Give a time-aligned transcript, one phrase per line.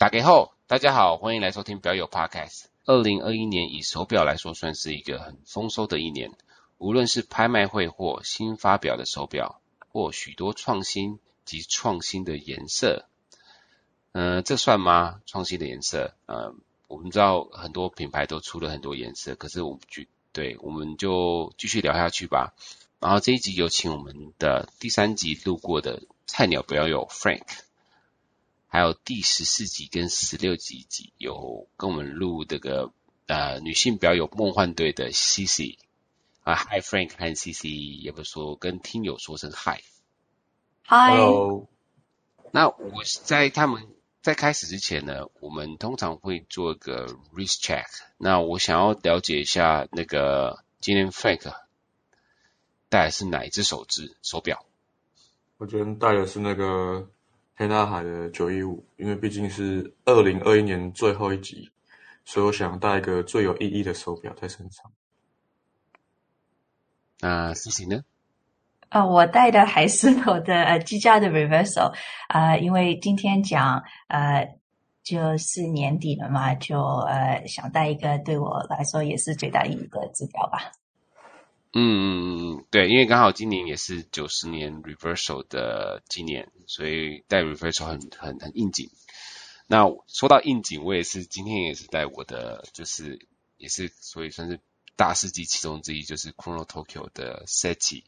[0.00, 2.68] 打给后，大家好，欢迎来收听表友 Podcast。
[2.86, 6.32] 二零二一年以手表来说，算是一个很丰收的一年。
[6.78, 9.60] 无论是拍卖会或新发表的手表，
[9.92, 13.04] 或许多创新及创新的颜色。
[14.12, 15.20] 嗯、呃，这算吗？
[15.26, 16.14] 创新的颜色？
[16.24, 16.54] 呃，
[16.88, 22.54] 我们知道很多品牌都出了很多颜色，可是我们就对，我们就继续聊下去吧。
[23.00, 27.44] 然后这一集有请我们的第三集路过的菜鸟表友 Frank。
[28.72, 32.92] 还有第十四集跟十六集集有跟我们录这个
[33.26, 35.76] 呃女性表友梦幻队的 CC
[36.44, 37.64] 啊，Hi Frank 和 CC
[38.00, 39.82] 也不说跟听友说声 Hi，Hi。
[40.86, 41.66] Hello。
[42.52, 43.88] 那我在他们
[44.22, 47.86] 在开始之前呢，我们通常会做一个 wrist check。
[48.18, 51.52] 那我想要了解一下那个今天 Frank
[52.88, 54.64] 戴的是哪一只手指手表？
[55.56, 57.10] 我今天戴的是那个。
[57.60, 61.70] 沛纳海的九一五，因为毕竟是二零二一年最后一集，
[62.24, 64.90] 所以我想带一个最有意义的手表在身上。
[67.20, 68.02] 那事情呢？
[68.88, 71.92] 呃，我带的还是我的呃积家的 Reverso
[72.28, 74.58] 啊、呃，因为今天讲呃
[75.02, 80.72] 就是年底了嘛，就呃想带一个对我来说也是最大意义的指标吧。
[81.72, 88.90] 嗯嗯嗯，对，因为刚好今年也是九十年 reversal 的纪念，所以戴 reversal 很很很应景。
[89.68, 93.24] 那说到应景，我也是今天也是戴我的，就是
[93.56, 94.58] 也是所以算是
[94.96, 98.02] 大事记其中之一，就是 Chrono Tokyo 的 Ceti。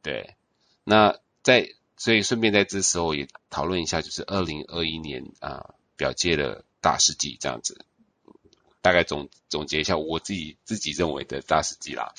[0.00, 0.36] 对，
[0.82, 7.84] 那在所以顺便在这时候也讨论一下，就是二零二一年啊表界的大事记这样子，
[8.80, 12.14] 大概总总结一下我自己自己认为的大事记啦。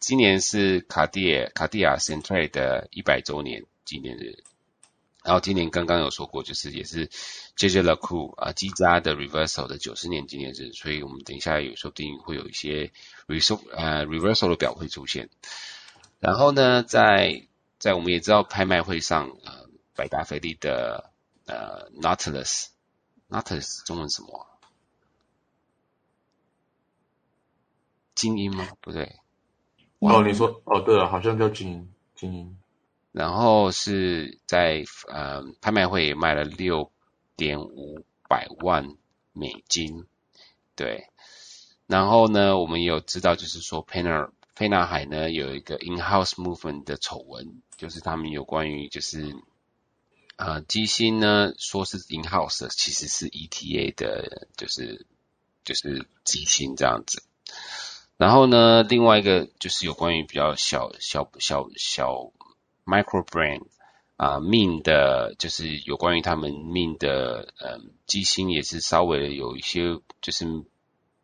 [0.00, 4.42] 今年是卡地亚卡地亚 Centrale 的一百周年纪念日，
[5.22, 7.10] 然后今年刚刚有说过，就是也是
[7.54, 12.90] J J Le Coup 啊积家的 Reverso 的九十年纪念日，所以我们等一下有说不定会有一些
[13.26, 15.28] Reverso 呃 Reverso 的表会出现。
[16.18, 17.46] 然后呢，在
[17.78, 21.12] 在我们也知道拍卖会上，呃，百达翡丽的
[21.44, 22.68] 呃 Nautilus
[23.28, 24.46] Nautilus 中文什么？
[28.14, 28.66] 精英吗？
[28.80, 29.19] 不对。
[30.00, 32.56] 哦，你说哦，对了，好像叫精英，精英。
[33.12, 36.90] 然后是在呃拍卖会也卖了六
[37.36, 38.96] 点五百万
[39.32, 40.06] 美金，
[40.74, 41.06] 对。
[41.86, 49.34] 然后呢，我们有知道，就是说沛纳佩纳海呢有一个 in-house movement 的丑闻，就是他们有关于就是
[50.36, 55.04] 呃机芯呢说是 in-house，其实是 ETA 的，就是
[55.64, 57.22] 就是机芯这样子。
[58.20, 62.32] 然后呢，另外一个就是有关于比较小小小小
[62.84, 63.62] micro brand
[64.16, 70.44] 啊、命、的，就是有关于他们 Ming 的嗯机芯也是稍微有一些就是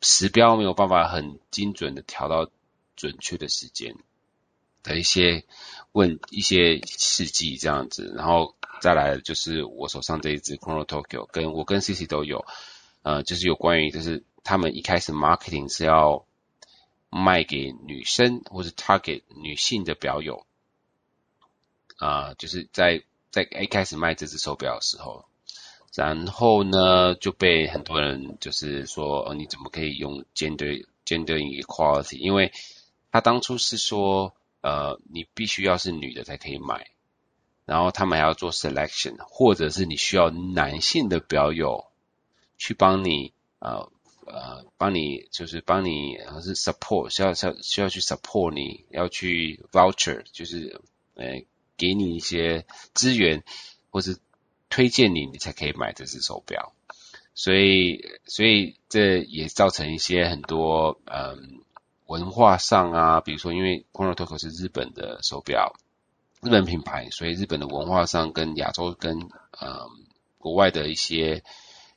[0.00, 2.48] 时标没有办法很精准的调到
[2.96, 3.94] 准确的时间
[4.82, 5.44] 的一些
[5.92, 12.46] 问一些事迹这样子，然后再来就是我手上这一支 Chrono Tokyo，跟我跟 CC 都有，
[13.02, 16.24] 呃，就是有关于就是他们一开始 marketing 是要。
[17.16, 20.44] 卖给女生或者 target 女性的表友，
[21.96, 25.24] 啊、就是在在一开始卖这只手表的时候，
[25.94, 32.18] 然后呢就被很多人就是说，哦，你怎么可以用 gender gender equality？
[32.18, 32.52] 因为
[33.10, 36.90] 他当初是说，呃，你必须要是女的才可以买，
[37.64, 41.86] 然后他们还要做 selection，或者是你需要男性的表友
[42.58, 43.90] 去帮你，呃。
[44.26, 50.80] 呃，帮你就是帮你，还是 support 需要需要需要去 support 你，要去 voucher 就是
[51.14, 51.42] 呃
[51.76, 53.44] 给你一些资源，
[53.90, 54.18] 或是
[54.68, 56.72] 推荐你，你才可以买这只手表。
[57.34, 61.60] 所以所以这也造成一些很多嗯、
[62.06, 65.76] 文化上啊，比如说因为 Chrono Tokyo 是日本的手表，
[66.42, 69.88] 日本品牌，所以日本的文化上跟亚洲跟呃
[70.38, 71.44] 国外的一些。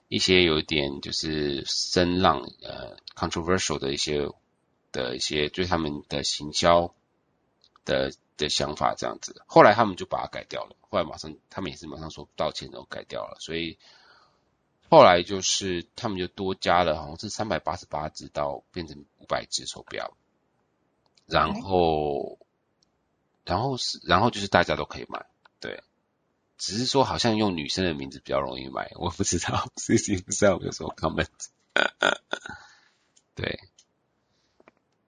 [0.10, 4.28] 一些有一点就是声浪，呃，controversial 的一些
[4.92, 6.94] 的一些对他们的行销
[7.86, 13.78] 的的想法这样子，后来他们就把它改掉了，后来马上他们也是马上说道歉，然后改掉了，所以
[14.90, 20.18] 后来就是他们就多加了，好像是三百八十八只到变成五百只手表，
[21.28, 22.40] 然后
[23.46, 25.24] 然后是然后就是大家都可以买，
[25.60, 25.84] 对。
[26.60, 31.30] 只是说好像用女生的名字比较容易买，我不知道，所以不知道有什么 comment。
[33.34, 33.62] 对，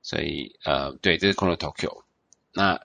[0.01, 2.03] 所以呃，对，这是 Chrono Tokyo。
[2.53, 2.81] 那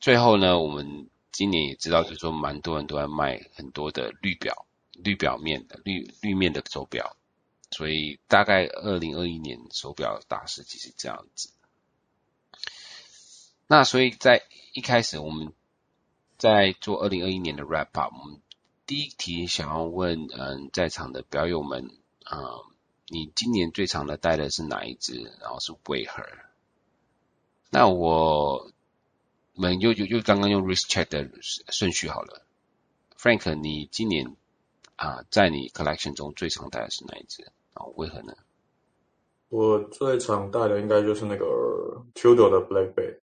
[0.00, 7.16] 最后呢，我们今年也知道，就是说蛮多人都在卖很多的绿表，绿表面的绿绿面的手表，
[7.70, 11.50] 所以大概二零二一年手表大师其实这样子。
[13.68, 14.42] 那所以在
[14.74, 15.52] 一开始我们
[16.42, 18.40] 在做二零二一年的 wrap up，我们
[18.84, 21.88] 第一题想要问，嗯，在场的表友们，
[22.28, 22.36] 嗯，
[23.06, 25.22] 你今年最长的戴的是哪一只？
[25.40, 26.24] 然后是为何？
[27.70, 28.72] 那我
[29.54, 31.30] 们又又又刚刚用 wrist check 的
[31.68, 32.44] 顺序好了。
[33.16, 34.36] Frank，你今年
[34.96, 37.44] 啊，在你 collection 中最常戴的是哪一只？
[37.72, 38.34] 然后为何呢？
[39.48, 43.20] 我最常戴的应该就是那个 Tudor 的 Black Bay，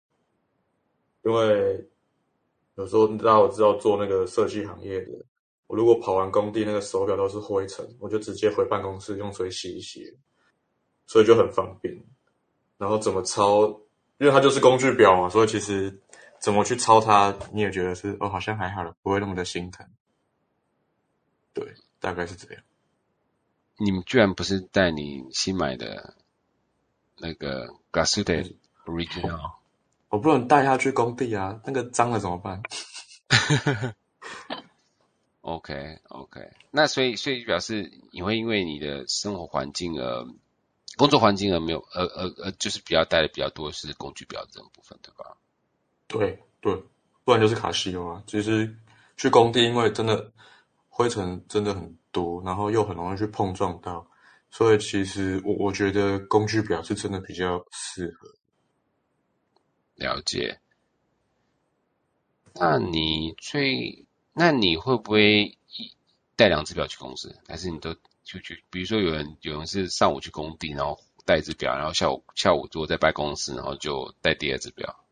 [1.25, 1.89] 因为
[2.79, 5.13] 有时候大家我知道做那个设计行业的，
[5.67, 10.17] 我如果跑完工地那个手表都是灰尘，我就直接回办公室用水洗一洗，
[11.07, 11.95] 所以就很方便。
[12.79, 13.67] 然后怎么抄，
[14.19, 16.01] 因为它就是工具表嘛，所以其实。
[16.41, 17.37] 怎么去抄它？
[17.53, 19.85] 你也觉得是哦，好像还好了，不会那么的心疼。
[21.53, 22.63] 对，大概是这样。
[23.77, 26.15] 你们居然不是带你新买的
[27.17, 28.55] 那个 Grassuti
[28.85, 29.55] Original？
[30.09, 32.63] 我不能带它去工地啊，那个脏了怎么办
[35.41, 40.27] ？OK OK，那所以所以表示你会因为你的生活环境而
[40.97, 45.37] 工作环境而没有呃呃呃，就是比较带的比较多是工具表这种部分，对吧？
[46.07, 46.83] 对对，
[47.25, 48.23] 不然就是卡西欧啊。
[48.27, 48.75] 其实
[49.17, 50.33] 去工地，因为真的
[50.89, 54.07] 灰尘真的很多，然后又很容易去碰撞到，
[54.51, 58.29] 所以其实我我觉得工具表是真的比较适合。
[59.99, 60.59] 了解。
[62.55, 65.57] 那你最，那你会不会
[66.35, 67.39] 带两只表去公司？
[67.47, 68.65] 还是你都就去？
[68.71, 75.05] 比如说有人有人是上午去工地，然后带一只表，然后下午下午如果在办公室，然后就带第二只表。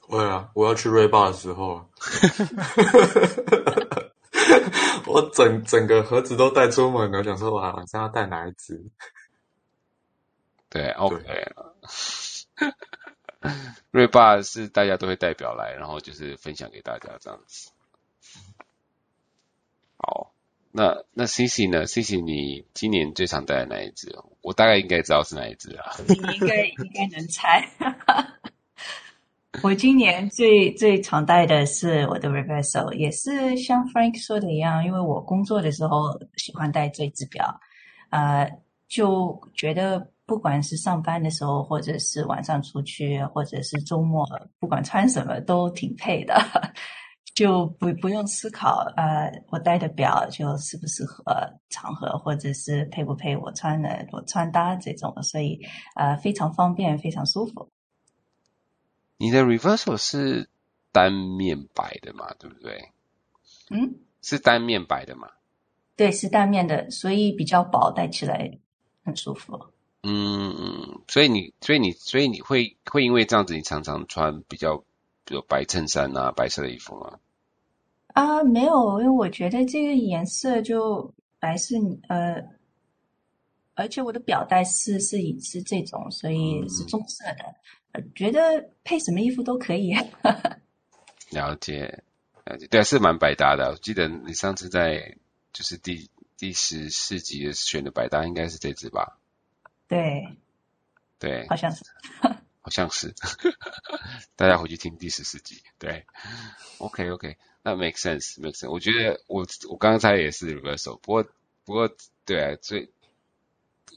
[0.00, 1.88] 会啊，我要去瑞霸的时候，
[5.06, 8.80] 我整整个盒子都带出门了，想说我，晚上要带哪一只？
[10.70, 11.52] 对，OK。
[13.90, 17.70] 瑞霸是大家都会带表来，然后就是分享给大家这样子。
[19.98, 20.32] 好，
[20.72, 24.14] 那那 CC 呢？CC 你今年最常带的哪一只？
[24.42, 25.92] 我大概应该知道是哪一只啊？
[26.06, 27.66] 你应该应该能猜。
[29.62, 37.58] 我今年最最常戴的是我的 Reverso，也是像 Frank 说的一样，因为我工作的时候喜欢戴这只表，
[38.10, 38.52] 呃，
[38.86, 44.26] 就觉得不管是上班的时候，或者是晚上出去，或者是周末，
[44.58, 46.34] 不管穿什么都挺配的，
[47.34, 51.22] 就不不用思考，呃，我戴的表就适不适合
[51.70, 55.60] 场合，或者是配不配我穿的我穿搭这种，所以
[55.94, 57.68] 呃非常方便，非常舒服。
[59.18, 60.50] 你的 reversal 是
[60.92, 62.34] 单面白的嘛？
[62.38, 62.90] 对不对？
[63.70, 65.28] 嗯，是单面白的嘛？
[65.94, 68.58] 对，是单面的，所以比较薄，戴起来
[69.04, 69.58] 很舒服。
[70.08, 74.76] 嗯嗯，所以你，所以你，所以你会会因为这样子，你常常穿比较，
[75.24, 77.18] 比如白衬衫啊，白色的衣服吗？
[78.08, 81.74] 啊，没有，因为我觉得这个颜色就白是
[82.08, 82.40] 呃，
[83.74, 87.44] 而且我的表带是是以是这种，所以是棕色的。
[87.44, 87.54] 嗯
[88.14, 88.40] 觉得
[88.84, 89.94] 配什么衣服都可以。
[91.32, 92.02] 了解，
[92.44, 93.70] 了解，对，啊是蛮百搭的。
[93.70, 95.16] 我记得你上次在
[95.54, 99.18] 就是第第十四集选的百搭应该是这只吧？
[99.88, 100.36] 对，
[101.18, 101.84] 对，好像是，
[102.60, 103.14] 好像是。
[104.36, 105.62] 大家回去听第十四集。
[105.78, 106.04] 对
[106.78, 108.70] ，OK OK，那 make sense，make sense。
[108.70, 111.24] 我觉得我我刚才也是 reversal，不过
[111.64, 111.90] 不过
[112.24, 112.90] 对啊，所以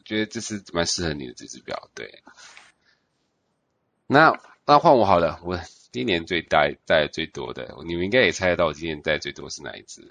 [0.06, 2.24] 觉得这是蛮适合你的这只表，对。
[4.08, 5.60] 那那换我好了，我
[5.92, 10.02] 今年最戴戴最多的，你们应该也猜得到我今年戴最多是哪一只？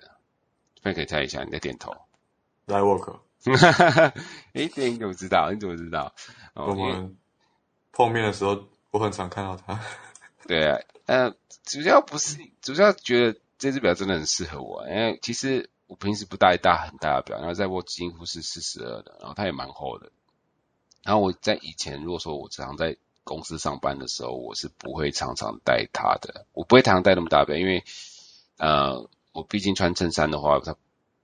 [0.82, 1.96] 可以可以猜一下，你在点头。
[2.66, 3.20] Lightwalker。
[3.44, 4.14] 哈哈哈，
[4.52, 5.50] 哎，你怎么知道？
[5.52, 6.14] 你怎么知道？
[6.54, 7.16] 我们
[7.92, 9.80] 碰面的时候，我很常看到他。
[10.46, 20.10] 对啊，呃，主要不是，主要觉得这只表真的很适合我，因为其实我平时不戴大很大的表，然后在我几乎是四十二的，然后它也蛮厚的。
[21.04, 26.46] 然后我在以前如果说我常在公司上班的时候，我是不会常常戴它的。
[26.52, 27.84] 我不会常常戴那么大表，因为
[28.58, 30.74] 呃，我毕竟穿衬衫的话，它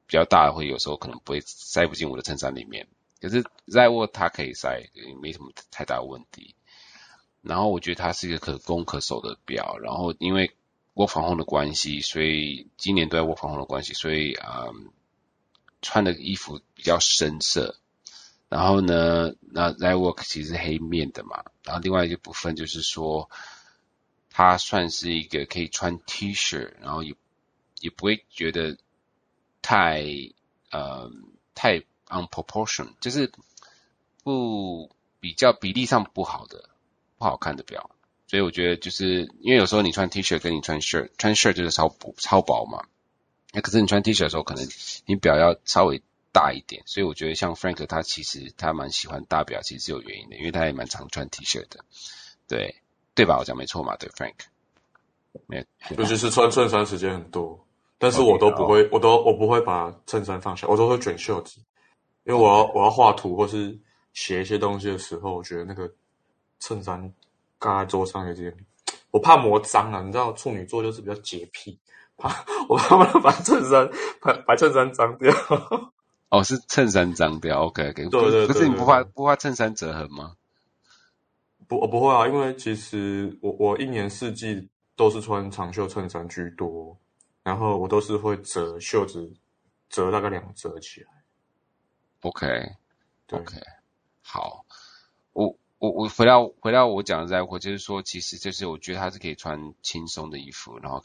[0.06, 2.87] 比较大，会有时候可能不会塞不进我的衬衫里面。
[3.20, 4.90] 可是在握它可以塞，
[5.23, 6.54] 没什么太大问题。
[7.40, 9.78] 然后我觉得它是一个可攻可守的表。
[9.78, 10.50] 然后因为
[10.94, 14.66] work from home 的关系，所以今年都在 work from home 的关系，所以啊、
[15.80, 17.76] 穿的衣服比较深色。
[18.49, 21.44] 然后呢，那 Lightwork 其实是黑面的嘛。
[21.64, 23.30] 然后另外一个部分就是说，
[24.30, 27.14] 它算是一个可以穿 T 恤，然后也
[27.80, 28.76] 也不会觉得
[29.64, 30.04] 太
[30.71, 31.11] 呃
[31.54, 33.33] 太 unproportion，就是
[34.23, 36.68] 不比较比例上不好的
[37.16, 37.90] 不好看的表。
[38.26, 42.85] 所以我觉得就是因为有时候你穿 T 恤跟你穿 shirt，穿 shirt 就是超薄超薄嘛。
[43.52, 44.68] 那可是你穿 T 恤的时候，可能
[45.06, 46.83] 你表要稍微大一点。
[46.85, 51.85] 所以我觉得像 Frank 他其实他蛮喜欢大表，其实是有原因的，因为他也蛮常穿 T 恤的。
[52.47, 52.83] 对
[53.14, 53.38] 对吧？
[53.38, 53.97] 我讲没错嘛？
[53.97, 54.35] 对 Frank，
[55.47, 55.64] 没有。
[55.97, 57.63] 尤其是穿衬衫时间很多，
[58.04, 61.58] 但是我都不会，我都我不会把衬衫放下，我都会卷袖子，
[62.25, 63.76] 因为我要我要画图或是
[64.12, 65.90] 写一些东西的时候，我觉得那个
[66.61, 67.12] 衬衫。
[67.56, 68.54] 挂在桌上有点，
[69.11, 70.02] 我怕磨脏啊！
[70.02, 71.78] 你知道处女座就是比较洁癖，
[72.18, 73.88] 怕我怕把衬衫
[74.20, 75.32] 把把衬衫脏掉。
[76.28, 78.06] 哦，是衬衫脏掉，OK OK。
[78.11, 80.34] 对对对，可是你不怕不怕衬衫折痕吗？
[81.66, 86.94] 不，我不会啊，因为其实我我一年四季都是穿长袖衬衫居多，
[87.44, 89.32] 然后我都是会折袖子，
[89.88, 91.08] 折大概两折起来。
[92.22, 92.72] OK
[93.30, 93.60] OK，
[94.22, 94.66] 好，
[95.32, 95.56] 我。
[95.78, 101.04] 我我回到回到我讲的在乎，就是说，其实就是我觉得它是可以穿轻松的衣服，然后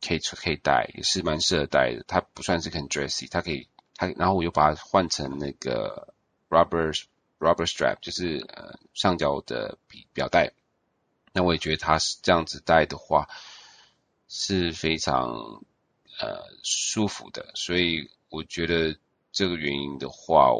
[0.00, 2.04] 可以可以戴，也是蛮适合戴的。
[2.06, 3.66] 它不算是很 dressy，它可以
[3.96, 6.14] 它，然后我又把它换成那个
[6.48, 6.96] rubber
[7.40, 10.52] rubber strap，就是呃橡胶的表表带。
[11.32, 13.28] 那我也觉得它是这样子戴的话
[14.28, 15.64] 是非常
[16.20, 18.96] 呃舒服的，所以我觉得
[19.32, 20.52] 这个原因的话。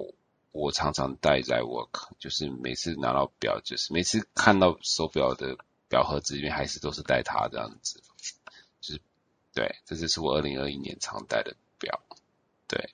[0.52, 5.56] 我常常戴在 work，就是每次拿到表，就是每次看到手表的
[5.88, 8.02] 表盒子里面，还是都是戴它这样子。
[8.80, 9.00] 就是
[9.54, 12.00] 对，这就是我二零二一年常戴的表。
[12.66, 12.90] 对，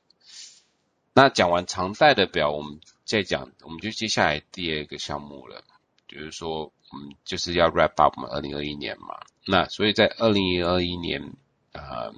[1.15, 5.65] 那讲完常戴的表，我们再讲，我们就接下来第二个项目了，
[6.09, 9.19] 就是说，我们就是要 wrap up 我们二零二一年嘛。
[9.47, 11.33] 那所以在二零二一年，
[11.73, 12.13] 呃。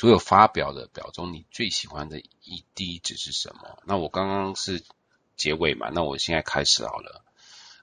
[0.00, 3.82] 所有发表的表中，你最喜欢的一滴值是什么？
[3.84, 4.82] 那我刚刚是
[5.36, 7.22] 结尾嘛，那我现在开始好了。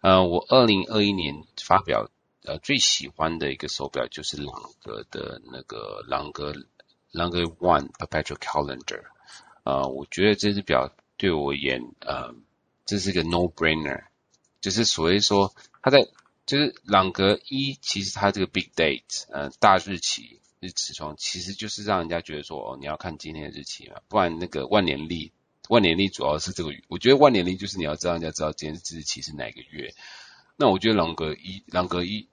[0.01, 2.09] 呃，我二零二一年发表
[2.43, 6.55] 呃最喜欢的一个手表就是朗格的那个朗格
[7.11, 9.03] 朗格 One Perpetual Calendar。
[9.63, 12.33] 呃，我觉得这只表对我而言，呃，
[12.87, 14.05] 这是一个 no brainer，
[14.59, 16.07] 就是所谓说它在
[16.47, 20.41] 就是朗格一，其实它这个 big date，呃，大日期。
[20.59, 25.31] 日期窗其实就是让人家觉得说，哦，你要看今天的日期嘛，不然那个万年历，
[25.69, 29.93] 万年历主要是这个，我觉得万年历就是你要知道人家知道今天日期是哪个月。
[30.55, 32.27] 那我觉得朗格一，朗格一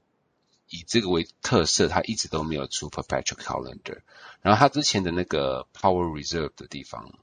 [0.71, 4.01] 以这个为特色，它一直都没有出 perpetual calendar。
[4.41, 7.19] 然后它之前的那个 power reserve 的地方，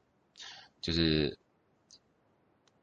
[0.81, 1.39] 就是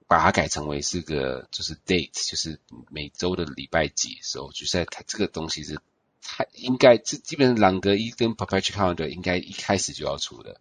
[0.09, 2.59] 把它改成为是个就是 date，就是
[2.91, 5.81] 每周的礼拜几的时候，就在它这个东西是。
[6.31, 10.61] 他应该这基本上朗格一跟 Perpetual Calendar 应该一开始就要出的，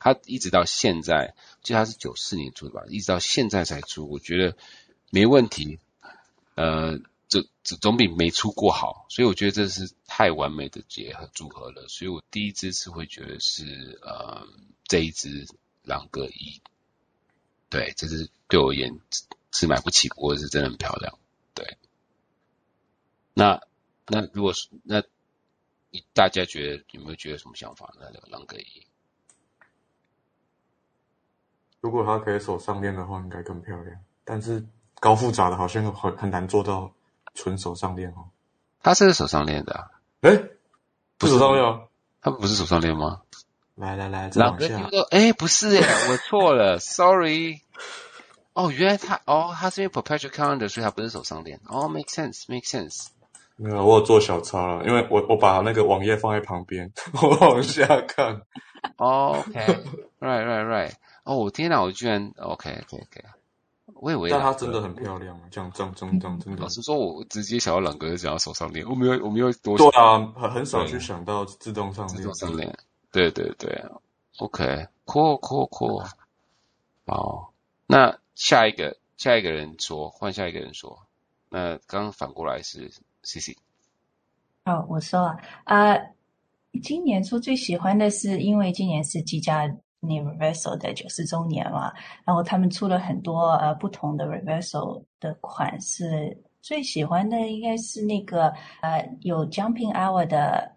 [0.00, 4.56] 它一直到现在，就它是九四年出的吧，一直到现在才出，我觉得
[5.10, 5.78] 没问题，
[6.56, 14.48] 呃，这这总比没出过好，所以我觉得这是太完美的结合组合了，所以我第一支是会觉得是呃
[14.88, 15.46] 这一支
[15.84, 16.60] 朗格一，
[17.70, 18.98] 对，这是对我而言
[19.52, 21.16] 是买不起，不过是真的很漂亮，
[21.54, 21.78] 对，
[23.32, 23.62] 那。
[24.06, 25.02] 那如果是那，
[25.90, 28.06] 你大家觉得有没有觉得什么想法呢？
[28.12, 28.86] 那个朗格一，
[31.80, 33.96] 如果他可以手上链的话，应该更漂亮。
[34.24, 34.64] 但是
[35.00, 36.92] 高复杂的，好像很很难做到
[37.34, 38.30] 纯手上链哦。
[38.82, 40.50] 他是手上链的、啊，哎、欸，
[41.18, 41.88] 不是手上链啊？
[42.20, 43.22] 它不是手上链吗？
[43.74, 47.60] 来来来，朗格一个，哎，不是耶，我错了， sorry。
[48.52, 51.60] 哦，原来他，哦，他是因为 perpetual calendar，所以他不是手上链。
[51.66, 53.08] 哦，make sense，make sense。
[53.56, 56.92] 没有，我有做小抄了，因为我我把那个网页放在旁边，
[57.22, 58.42] 我往下看。
[58.96, 60.92] Oh, OK，right right right。
[61.22, 63.24] 哦，我天哪，我居然 OK OK OK。
[63.94, 66.62] 我以为，但它真的很漂亮，这样这样这样这样真的。
[66.62, 69.78] 老实说，我直接想要朗格，就想要手上链，我没有我没有多。
[69.78, 72.16] 对啊，很很少去想到自动上链。
[72.18, 72.76] 自动上链。
[73.12, 73.84] 对对对
[74.38, 76.06] ，OK，cool cool cool。
[77.06, 77.52] 好，
[77.86, 81.06] 那下一个下一个人说，换下一个人说。
[81.48, 82.90] 那刚刚反过来是。
[83.24, 83.52] 谢谢。
[84.64, 86.14] 哦，我说啊，呃，
[86.82, 89.68] 今年初最喜欢的是，因为今年是积家
[90.00, 91.92] Universal 的九十周年嘛，
[92.24, 98.48] 然后他们出了很多呃不同的 Reversal 的款式，最喜欢的应该是那个
[98.80, 100.70] 呃有 Jumping Hour 的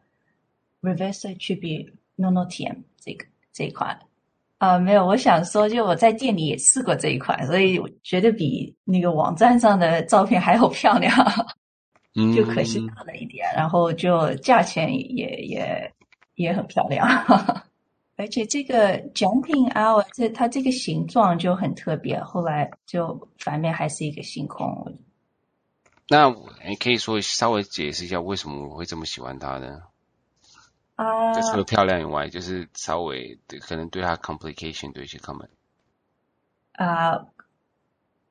[0.81, 3.99] Reversal Tribute No No T M 这个这一款。
[4.59, 11.13] 啊、没有，我想说，就我在店里也试过这一款，所以我觉得比那个网站上的照片还要漂亮。
[12.35, 15.93] 就可惜大了一点，嗯、然后就价钱也也
[16.35, 17.07] 也很漂亮。
[18.17, 24.97] 而且这个 jumping hour 这它这个形状就很特别，后来就反面还是一个星空。
[26.09, 26.33] 那
[26.67, 29.83] 你可以说稍微解释一下为什么我会这么喜欢它呢？
[30.95, 35.49] 啊，就除了漂亮以外，就是稍微可能对它 complication 对一些 comment。
[36.71, 37.27] 啊，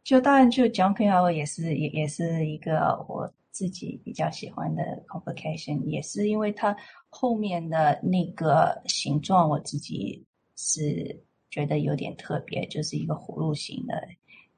[0.02, 6.76] 就当然就 jumping hour 也是也也是一个我自己比较喜欢的 complication，也是因为它
[7.08, 10.22] 后面的那个形状，我自己
[10.56, 14.06] 是觉得有点特别，就是一个葫芦形的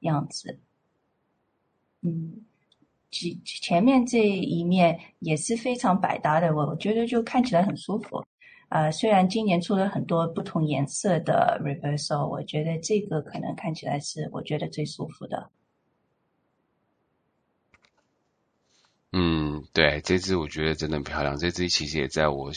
[0.01, 0.59] 样子。
[2.01, 2.45] 嗯。
[3.11, 8.23] 前前面这一面也是非常百搭的，我觉得就看起来很舒服。
[8.69, 15.49] 呃，虽然今年出了很多不同颜色的 reversal，我觉得这个可能看起来是我觉得最舒服的。
[19.11, 21.35] 嗯，对，这只我觉得真的很漂亮。
[21.37, 22.51] 这只其实也在我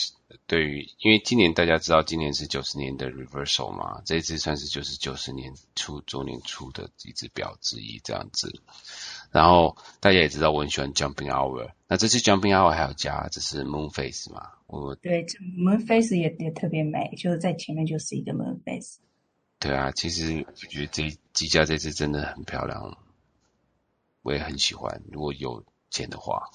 [0.47, 8.61] 对于，因为今年大家知道今年是九十年的 reversal 嘛，这只算是就是九十年初周年初的一只表之一这样子。
[9.31, 14.51] 然后大家也知道我很喜欢 Jumping Hour，那这次 Jumping Hour 还有加这是 Moon Face 嘛？
[14.67, 18.99] 我对这 Moon Face 也也特别美，就是在前面就是一个 Moon Face。
[19.59, 22.99] 对啊，其实我觉得这这家这只真的很漂亮，
[24.21, 25.01] 我也很喜欢。
[25.11, 26.51] 如果有钱的话，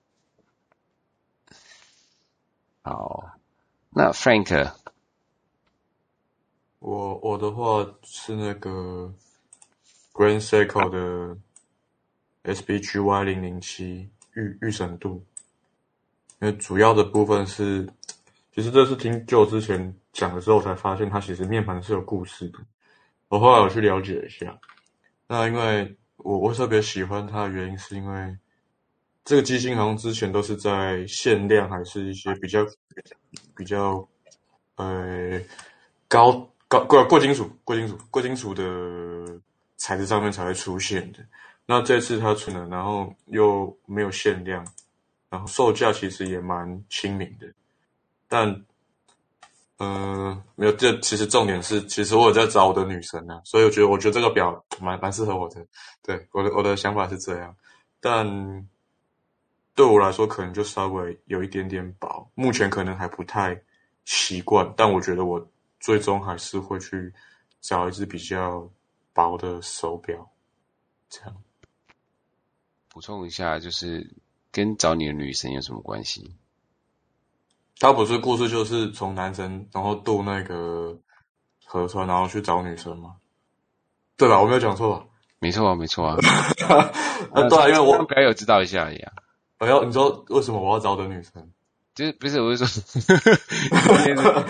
[2.82, 3.36] 好，
[3.90, 4.72] 那 Frank，
[6.78, 9.12] 我我的话是那个
[10.14, 11.36] Grand Circle 的。
[12.44, 15.24] SBGY 零零七预预审度，
[16.40, 17.88] 因为主要的部分是，
[18.52, 22.58] 其实这是听就之前讲的时候才发现，它其实面盘是有故事的。
[23.28, 24.58] 我后来有去了解一下，
[25.28, 28.36] 那因为我我特别喜欢它的原因，是因为
[29.24, 32.66] 这个机芯好像之前都是在限量，还是一些比较
[33.56, 34.06] 比较
[34.76, 35.40] 呃
[36.08, 38.64] 高高贵贵金属贵金属贵金属的
[39.76, 41.18] 材质上面才会出现的。
[41.66, 44.66] 那这次它出了，然后又没有限量，
[45.30, 47.46] 然后售价其实也蛮亲民的，
[48.28, 48.64] 但，
[49.84, 50.72] 嗯、没有。
[50.72, 55.66] 这其实重点是，其实我有在找我的女神啊，所以我觉得，我觉得这个表蛮蛮适合我的。
[56.02, 57.56] 对，我的我的想法是这样，
[58.00, 58.24] 但
[59.74, 63.60] 对我来说，可能就稍微有一点点薄，目前可能还不太
[64.04, 65.44] 习惯，但我觉得我
[65.80, 67.12] 最终还是会去
[67.60, 68.70] 找一只比较
[69.12, 70.30] 薄的手表，
[71.08, 71.36] 这样。
[72.88, 74.08] 补充一下，就是
[74.52, 76.36] 跟找你的女神有什么关系？
[77.82, 80.96] 他不是故事，就是从男生然后渡那个
[81.64, 83.16] 河川，然后去找女生吗？
[84.16, 84.40] 对吧？
[84.40, 85.04] 我没有讲错吧？
[85.40, 86.16] 没错啊，没错啊。
[87.34, 89.12] 啊，对啊，因为我该有知道一下而已啊。
[89.58, 91.52] 哎呦，你说为什么我要找的女神？
[91.96, 92.80] 就是不是我是说，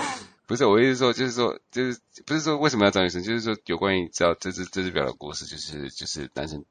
[0.47, 3.23] 不是我意思说，就是说，就是不是说为什么要找女神？
[3.23, 6.63] 就是说有关于知道这只这只表的故事，就是就是男神。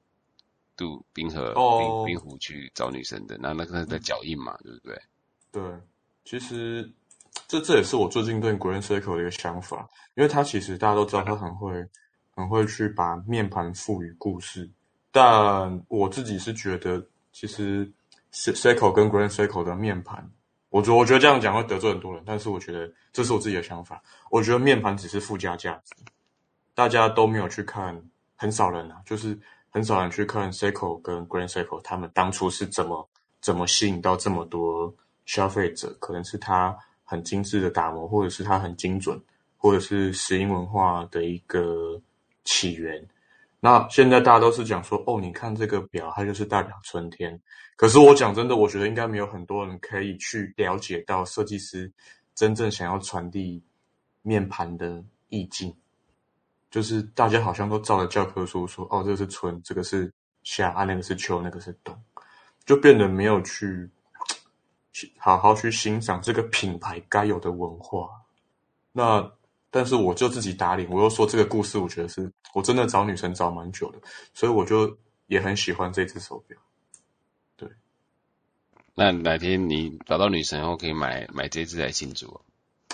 [0.77, 5.01] 渡冰河冰冰湖去找女神的，那那个是的脚印嘛，对不对？
[5.51, 5.61] 对，
[6.23, 6.91] 其实
[7.47, 11.85] 这这也是我最近对 Grand Seiko 的一个想法，因为他其实大家都知道他很会
[12.35, 14.69] 很会去把面盘赋予故事，
[15.11, 17.91] 但我自己是觉得，其实
[18.33, 20.29] Seiko 跟 Grand Seiko 的面盘，
[20.69, 25.95] 我觉我觉得这样讲会得罪很多人，但是我觉得这是我自己的想法，我觉得面盘只是附加价值，
[26.73, 28.01] 大家都没有去看，
[28.35, 29.39] 很少人啊，就是。
[29.73, 34.93] 很少人去看 Seiko 跟 Grand Seiko 他们当初是怎么怎么吸引到这么多
[35.25, 39.21] 消费者，可能是它很精致的打磨，或者是它很精准，
[39.57, 42.01] 或者是石英文化的一个
[42.43, 43.05] 起源。
[43.59, 47.39] 那现在大家都是讲说，哦，你看这个表，它就是代表春天。
[47.75, 51.91] 可是我讲真的，我觉得应该没有很多人可以去了解到设计师
[52.33, 53.63] 真正想要传递
[54.23, 55.75] 面盘的意境。
[56.71, 60.11] 就是大家好像都照着教科书说，哦，这个是春，这个是
[60.43, 61.95] 夏，啊，那个是秋，那个是冬，
[62.65, 63.89] 就变得没有去
[65.17, 68.09] 好好去欣赏这个品牌该有的文化。
[68.91, 69.31] 那
[69.69, 73.99] 但是我就自己打脸，我又说这个故事，我觉得是我真的找女神找蛮久的，
[74.33, 76.57] 所以我就也很喜欢这只手表。
[77.55, 77.69] 对，
[78.93, 82.41] 那哪天你找到女神后，可以买买这只来庆祝。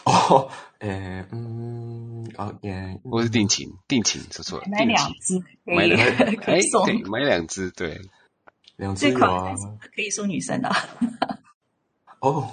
[0.06, 8.00] 哦，诶，嗯，哦，也，我是定情，定情，说错了，买两只，买两只，可以送，对，买两只，对，
[8.78, 9.54] 两只有啊，
[9.94, 10.70] 可以送女生的。
[12.32, 12.50] 哦，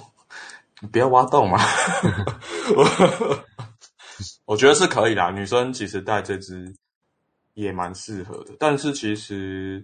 [0.81, 1.59] 你不要挖洞嘛，
[4.45, 6.73] 我觉得是可以啦，女生其实戴这只
[7.53, 9.83] 也蛮适合的，但是其实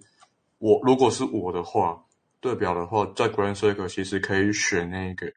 [0.59, 2.03] 我如果是我的话，
[2.39, 5.31] 对表的话，在 Grand Seiko 其实可以选那个。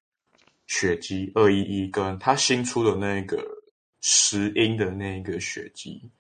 [0.67, 3.37] 雪肌二一一跟它新出的那个
[4.01, 6.11] 石英的那一个雪肌，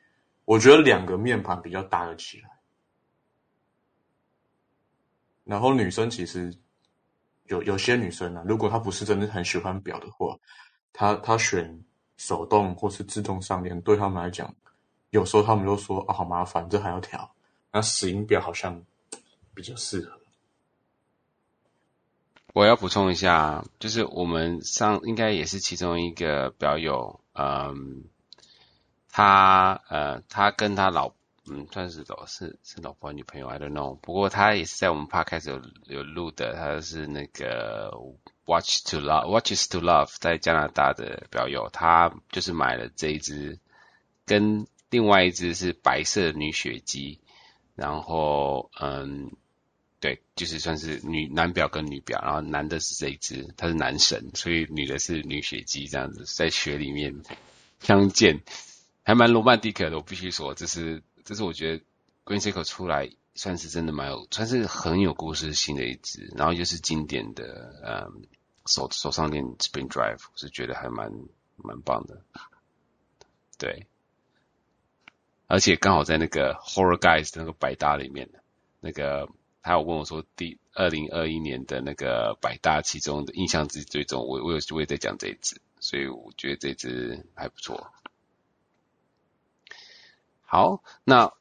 [0.44, 2.51] 我觉得两个面盘比较搭得起来。
[5.44, 6.55] 然后女生其实
[7.44, 10.37] 有有些女生啊，如果她不是真的很喜欢表的话，
[10.92, 11.83] 她她选
[12.16, 14.54] 手动或是自动上链，对他们来讲，
[15.11, 17.30] 有时候他们都说啊好麻烦，这还要调。
[17.72, 18.83] 那石英表好像
[19.52, 20.20] 比较适合。
[22.52, 28.04] 我要补充一下，就是我们上应该也是其中一个表友，嗯，
[29.11, 31.12] 他呃，他跟他老
[31.50, 33.96] 嗯算是老是是老婆女朋友，I don't know。
[33.96, 37.90] 不过他也是在我们 podcast 有有录的，他是那个
[38.46, 43.59] Watch to Love Watches to Love 在加拿大的表友，他就是买了这一只，
[44.26, 47.20] 跟另外一只是白色女雪肌，
[47.74, 49.30] 然后嗯。
[50.00, 57.22] 对，就是算是女男表跟女表，然后男的是这一只，他是男神，所以女的是女雪肌这样子，在雪里面
[57.80, 58.42] 相见，
[59.02, 59.96] 还蛮罗曼蒂克的。
[59.96, 61.85] 我必须说，这是这是我觉得
[62.25, 68.23] Green Circle 出来算是真的蛮有，算是很有故事性的一只，然后又是经典的，嗯，
[68.67, 71.13] 手手上链 Spring Drive，我是觉得还蛮
[71.57, 72.23] 蛮棒的。
[73.59, 73.87] 对，
[75.47, 78.29] 而且刚好在那个 Horror Guys 那个百搭里面，
[78.81, 79.29] 那个。
[79.67, 87.91] 他有问我说，第二零二一年的那个百搭其中的印象之最终，我我有我也在讲这一支，所以我觉得这支还不错。
[90.46, 91.33] 好，那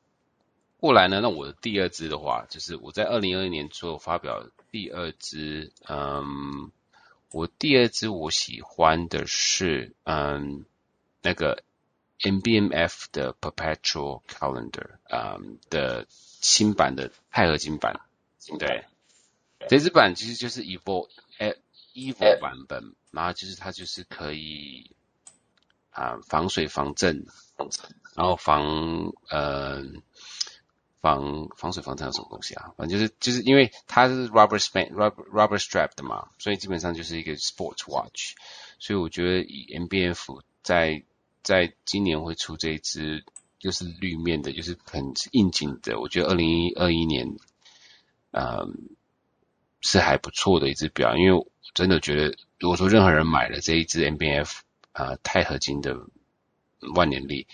[0.79, 1.19] 过来呢？
[1.21, 6.71] 那我的第二支的话，就是我在二零二一年所发表第二支，嗯，
[7.31, 10.65] 我第二支我喜欢的是嗯
[11.21, 11.63] 那个
[12.19, 18.01] MBMF 的 Perpetual Calendar，嗯的新版的钛合金版。
[18.59, 18.83] 对，
[19.69, 21.57] 这支版其实就是 Evo 诶
[21.93, 24.91] Evo 版本，然后就是它就是可以
[25.91, 27.25] 啊防水防震，
[28.15, 29.84] 然后防呃
[31.02, 32.73] 防防水防尘有什么东西啊？
[32.78, 38.36] 反正就是就是因为它是 rubber span rubber rubber strap 的嘛，所以基本上就是一个 sports watch。
[38.80, 41.04] 所以我觉得以 MBF 在
[41.41, 43.23] 在今年会出这一支，
[43.60, 45.99] 就是绿面的，就是很应景的。
[45.99, 47.38] 我觉得二零二一年。
[48.36, 48.89] 嗯，
[49.80, 54.49] 是还不错的一只表，因为我真的觉得，如果说任何人买了这一只 MBF
[54.91, 55.95] 啊钛合金的
[56.95, 57.45] 万年历，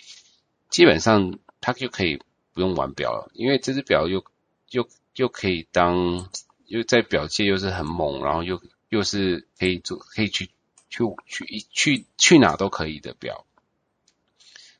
[0.70, 4.24] 基本上他就可以不用玩表了，因为这只表又
[4.70, 6.28] 又又可以当
[6.66, 10.50] 又在表界又是很猛，然后又又是可以做可以去
[10.88, 13.44] 去去去去哪都可以的表，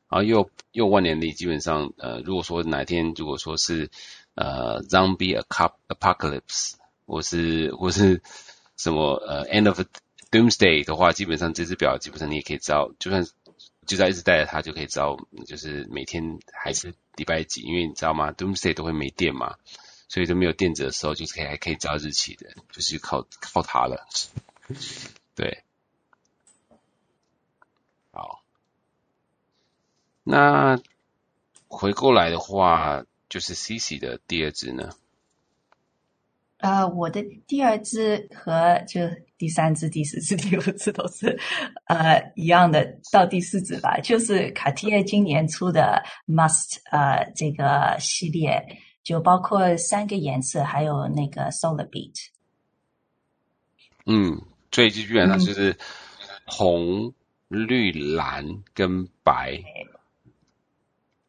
[0.08, 3.90] 然后又又万年历，基本上呃，如果说哪天如果说是。
[4.36, 5.38] 呃，Zombie
[5.88, 6.74] Apocalypse，
[7.04, 8.22] 或是或是
[8.76, 9.78] 什么呃，End of
[10.30, 13.26] Doomsday 的话，基本上这只表基本上你也可以知道，就算
[13.86, 15.16] 就在一直带着它，就可以知道，
[15.46, 19.56] 就是每天还是礼拜几，因为你知道吗？Doomsday 都会没电嘛，
[20.08, 24.06] 所以就没有电子的时候，就是可以还可以知道日期的，就是靠靠它了。
[25.34, 25.64] 对，
[28.12, 28.42] 好，
[30.24, 30.80] 那
[31.68, 33.04] 回过来的话。
[33.30, 34.90] 就是 CC 的第二支呢？
[36.60, 39.00] 呃，我的第二支和就
[39.38, 41.38] 第三支、第四支、 第五支都是
[41.86, 43.98] 呃一样的，到第四支吧。
[44.00, 48.62] 就是卡地亚今年出的 Must 呃这个系列，
[49.02, 52.28] 就包括三个颜色，还有那个 Solar Beat。
[54.04, 55.74] 嗯，所以就基本上就是
[56.44, 57.06] 红、
[57.48, 58.44] 嗯、绿、蓝
[58.74, 59.58] 跟白。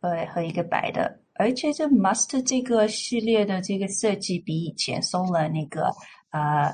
[0.02, 1.20] 对，和一个白的。
[1.36, 5.91] 而且这 Must 这个系列的这个设计比以前 Solar 那个
[6.30, 6.72] 呃，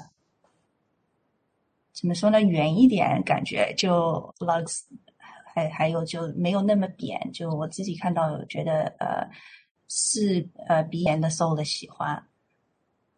[1.93, 4.81] 怎么说呢，圆一点，感觉就 Lux
[5.53, 9.29] 还还有就没有那么扁，就我自己看到有觉得呃
[9.87, 12.21] 是呃鼻炎的 Solar 喜欢，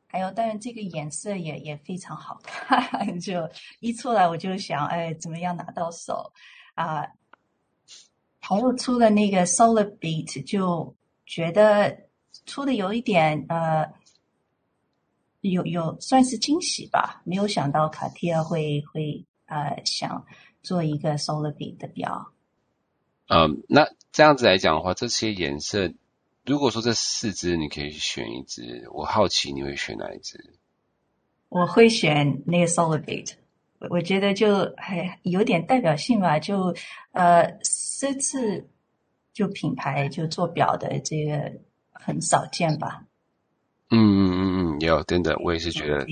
[0.07, 3.49] 还有当然这个颜色也也非常好看， 就
[3.79, 6.31] 一出来我就想哎怎么样拿到手
[6.75, 7.07] 啊，
[8.39, 10.95] 还有出了那个 Solar Beat 就。
[11.29, 11.95] 觉得
[12.47, 13.87] 出的有一点呃，
[15.41, 20.25] 有有算是惊喜吧，没有想到卡地亚会会呃想
[20.63, 22.31] 做一个 Solar Beat 的表。
[23.27, 25.93] 嗯，那这样子来讲的话，这些颜色，
[26.45, 30.55] 如果说这四只你可以选一只，我好奇你会选哪一只？
[31.49, 33.33] 我会选那个 Solar Beat，
[33.91, 36.75] 我觉得就还有点代表性吧，就
[37.11, 37.59] 呃
[37.99, 38.67] 这次。
[39.39, 41.53] 就品牌就做表的这个
[41.93, 43.05] 很少见吧？
[43.89, 46.05] 嗯嗯嗯嗯，有真的，我也是觉得，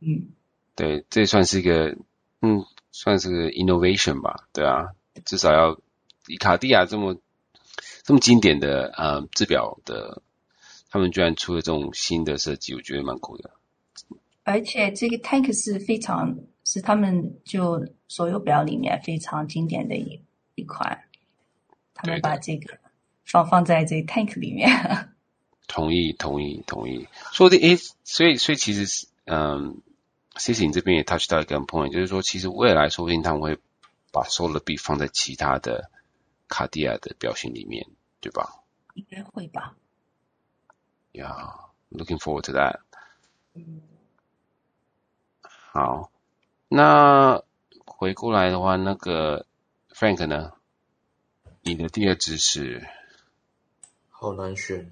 [0.00, 0.28] 嗯，
[0.76, 1.96] 对，这算是一个
[2.42, 4.88] 嗯，算是个 innovation 吧，对啊，
[5.24, 5.80] 至少要
[6.26, 7.16] 以卡地亚这么
[8.02, 10.20] 这么经典的呃制表的，
[10.90, 13.50] 他们居然出了这种新的设计，我觉得蛮酷的。
[14.44, 20.20] 而且这个 tank 是非常是他们就所有表里面非常经典的一
[20.54, 21.07] 一款，
[21.98, 22.78] 他们把这个
[23.24, 24.68] 放放在这 tank 里面。
[25.66, 27.06] 同意，同意，同意。
[27.32, 29.82] 说的诶，所以，所以其实是，嗯
[30.36, 33.58] ，Citizen 这边也 touch 到一个 point，就是说，其实未来说不定他们会
[34.10, 35.90] 把 Sotheby 放在其他的
[36.48, 37.86] 卡地亚的表型里面，
[38.20, 38.62] 对吧？
[38.94, 39.74] 应该会吧。
[41.12, 42.80] Yeah，looking forward to that。
[43.52, 43.82] 嗯。
[45.42, 46.10] 好，
[46.68, 47.42] 那
[47.84, 49.44] 回过来的话，那个
[49.92, 50.52] Frank 呢？
[51.62, 52.82] 你的第二支是？
[54.10, 54.90] 好难选。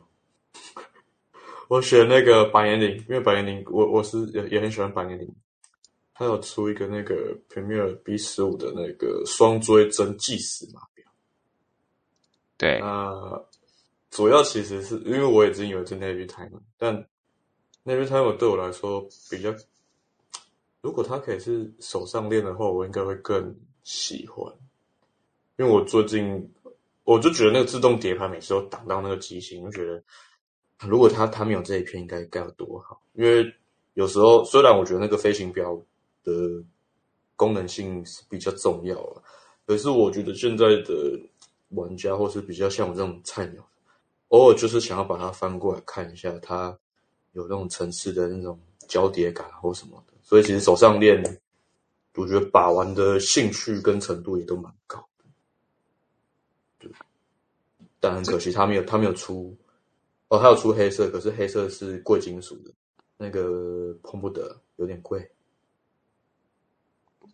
[1.69, 5.29] 我选那个百年灵，因为百年灵，我我是也也很喜欢百年灵。
[6.15, 11.05] 他有出一个那个 Premier B 十五的那个双锥针计时码表。
[12.57, 12.79] 对。
[12.81, 13.45] 那
[14.11, 17.07] 主要其实是因为我已经有一只 Navy Time，但
[17.85, 19.55] Navy Time 对我来说比较，
[20.81, 24.55] 如果它可以是手上练的话，我应该会更喜欢。
[25.59, 26.51] 因为我最近
[27.07, 30.03] 我就觉得那个自动碟盘每次都挡到那个机芯，我觉得。
[30.87, 33.01] 如果他他没有这一片，应该该有多好？
[33.14, 33.51] 因为
[33.95, 35.75] 有时候虽然我觉得那个飞行表
[36.23, 36.33] 的
[37.35, 39.23] 功能性是比较重要啊，
[39.66, 41.19] 可是我觉得现在的
[41.71, 43.66] 玩家或是比较像我这种菜鸟，
[44.29, 46.79] 偶尔就是想要把它翻过来看一下，它
[47.33, 50.12] 有那种层次的那种交叠感或什么的。
[50.23, 51.40] 所以其实手上链，
[52.16, 55.03] 我觉得把玩的兴趣跟程度也都蛮高。
[58.07, 59.57] 但很可惜，他没有他没有出。
[60.29, 62.71] 哦，还有出黑色，可是黑色是贵金属的，
[63.16, 65.31] 那个碰不得，有点贵。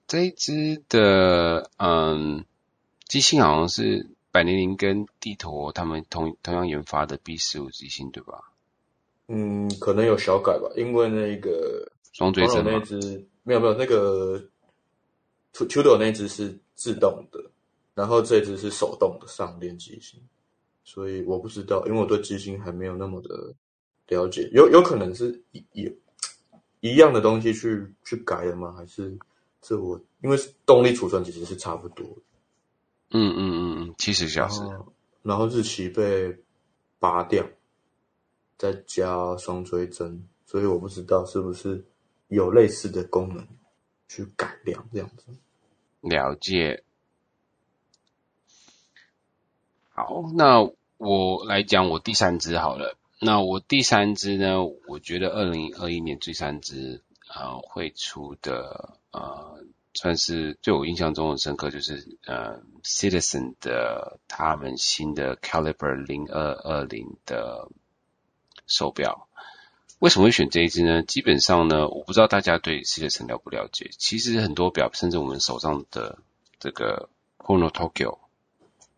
[0.06, 2.44] 这一只的嗯，
[3.06, 8.52] 机芯好像是百年灵跟帝陀他们同同样研发的 B 十五机芯，对吧？
[9.28, 14.38] 嗯，可能有小改吧，因为那个双追针那只没有没有那个
[15.54, 17.42] Tudor 那只是自动的，
[17.94, 20.20] 然后这只是手动的上链机芯。
[20.84, 23.54] 所以我不知道，因为我对机芯还没有那么的
[24.08, 25.96] 了解，有有可能是一一
[26.80, 28.72] 一样的东西去去改的吗？
[28.76, 29.16] 还是
[29.60, 32.22] 这我因为动力储存其实是差不多的，
[33.10, 34.60] 嗯嗯嗯嗯，七十小时，
[35.22, 36.36] 然后日期被
[36.98, 37.46] 拔掉，
[38.58, 41.84] 再加双追针，所以我不知道是不是
[42.28, 43.46] 有类似的功能
[44.08, 45.26] 去改良这样子，
[46.00, 46.82] 了解。
[50.04, 52.96] 好，那我来讲我第三支好了。
[53.20, 57.00] 那我第三支呢，我觉得二零二一年第三支
[57.32, 67.68] 呃会出的呃，算是对我印象中很深刻，就是呃，Citizen 的他们新的 Caliber 零二二零的
[68.66, 69.28] 手表。
[70.00, 71.04] 为什么会选这一只呢？
[71.04, 73.90] 基本上呢，我不知道大家对 Citizen 了不了解。
[73.96, 76.18] 其实很多表，甚至我们手上的
[76.58, 78.18] 这个 Chrono Tokyo。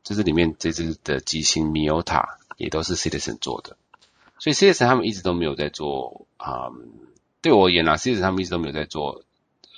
[0.04, 3.76] 就是里面这支的机芯 Miota 也都是 Citizen 做的，
[4.38, 6.68] 所以 Citizen 他们一直都没有在做啊、
[7.40, 9.24] 对我而言啊，Citizen 他们一直都没有在做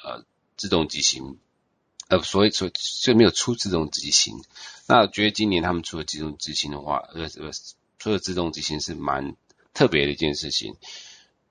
[0.04, 0.24] 呃
[0.56, 1.38] 自动机芯，
[2.08, 4.34] 呃，所以所以所以没有出自动机芯。
[4.88, 7.50] 那我觉得今年他们出的自动机芯的话，呃呃，
[7.98, 9.36] 出的自动机芯是蛮
[9.72, 10.74] 特别的一件事情，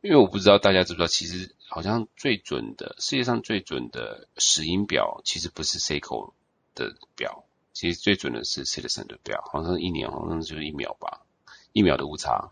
[0.01, 6.33] 因为我不知道大家知不知道，其实好像最准的世界上最准的石英表，其实不是 Seiko
[6.75, 7.44] 的表。
[7.75, 11.21] 其实最准的是 Citizen 的表，好像一年，好像就是一秒吧，
[11.73, 12.49] 一秒的误差。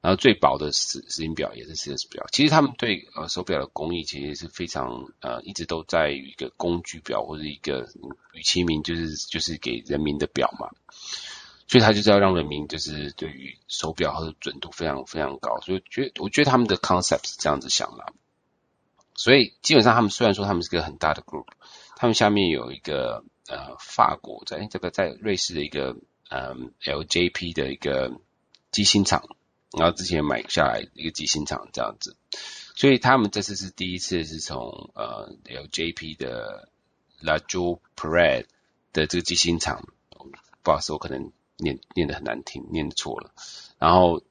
[0.00, 2.26] 然后最薄的石石英表也是 Citizen 表。
[2.30, 7.88] 其实他们对呃手表的工艺其实是非常呃一直都在于一个工具表或者一个
[8.32, 10.70] 与其名就是就是给人民的表嘛。
[11.66, 15.60] 所以他就是要让人民就是对于手表或者准度非常非常高。
[15.62, 18.12] 所以觉我觉得他们的 concept 是这样子想的。
[19.16, 21.46] 所以基本上他们虽然说他们是个很大的 group，
[22.04, 23.24] 他们下面有一个。
[23.46, 25.98] 呃，法国在这个在瑞士的一个
[26.30, 28.18] 呃 LJP 的一个
[28.70, 29.36] 机芯厂，
[29.78, 32.16] 然后之前买下来一个机芯厂这样子，
[32.74, 36.70] 所以他们这次是第一次是从呃 LJP 的
[37.20, 38.46] La Joux Parade
[38.94, 39.86] 的这个机芯厂，
[40.62, 43.34] 不好意思，我可能念念得很难听，念错了，
[43.78, 44.22] 然后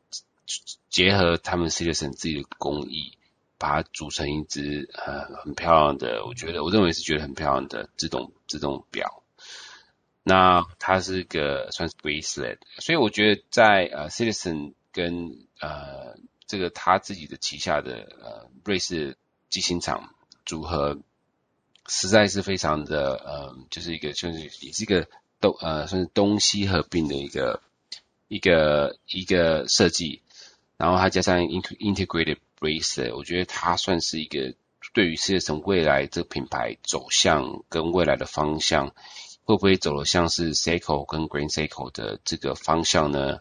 [0.89, 3.15] 结合他们 Citizen 自己的工艺。
[3.57, 9.23] 把它组成一只呃很漂亮的，我觉得我认为是觉得很漂亮的自动自动表。
[10.23, 16.15] 那它是一个算是 bracelet，所以我觉得在呃 Citizen 跟呃
[16.47, 19.17] 这个他自己的旗下的呃瑞士
[19.49, 20.13] 机芯厂
[20.45, 20.99] 组合
[21.87, 25.07] 实在是非常的呃，就是一个就是也是一个
[25.41, 27.61] 东呃算是东西合并的一个
[28.29, 30.21] 一个一个设计，
[30.77, 34.55] 然后它加上 integrated Bracer，我觉得它算是一个
[34.93, 38.95] 对于 Citizen 未来这个品牌走向跟未来的方向，
[39.43, 43.39] 会不会走得像是 Seiko 跟 Grand Seiko 的这个方向呢？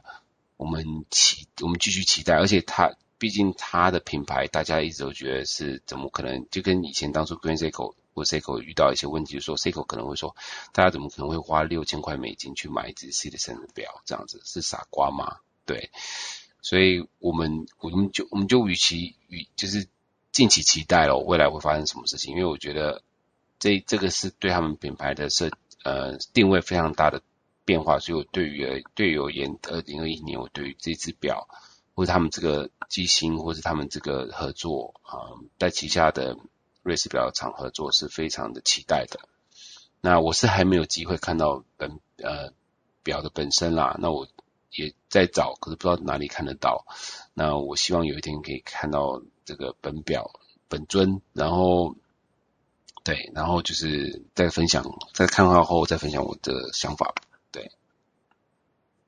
[0.57, 2.97] 我们期我们继续期待，而且它。
[3.19, 6.45] 毕竟它的品牌，大家一直都觉得是怎么可能？
[6.51, 10.35] 就跟以前当初 Grand Seiko 或 Seiko 遇到一些问题，就是说 Seiko 可能会说，
[10.73, 14.03] 大家怎么可能会花六千块美金去买一只 Citizen 的表？
[14.05, 15.37] 这样子是傻瓜吗？
[15.65, 15.93] 对，
[16.63, 19.87] 所以我们我们就我们就与其与就是
[20.31, 22.33] 敬请期待了，未来会发生什么事情？
[22.33, 23.03] 因为我觉得
[23.59, 25.51] 这这个是对他们品牌的设
[25.85, 27.21] 呃定位非常大的
[27.67, 31.47] 变化，所以我对于对于而言，二零二一年我对于这只表。
[31.95, 36.39] 或者他们这个机芯，或者他们这个合作啊，在旗下的
[36.83, 39.21] 瑞士表厂合作是非常的期待的。
[40.01, 42.55] 那我是还没有机会看到本呃
[43.03, 44.27] 表的本身啦，那我
[44.75, 46.85] 也在找，可是不知道哪里看得到。
[47.35, 50.31] 那我希望有一天可以看到这个本表
[50.69, 51.95] 本尊，然后
[53.05, 57.15] 对，然后就是再分享，在看到后再分享我的想法。
[57.51, 57.71] 对，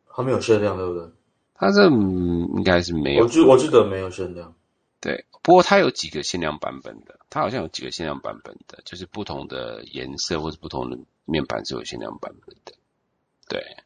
[0.06, 1.08] 还没有限量，对不对？
[1.54, 4.54] 它这应该是没有，我记我记得没有限量。
[5.00, 12.72] 对，不过它有几个限量版本的，它好像有几个限量版本的，就是不同的颜色或者不同的面板是有限量版本的。
[13.46, 13.76] 对，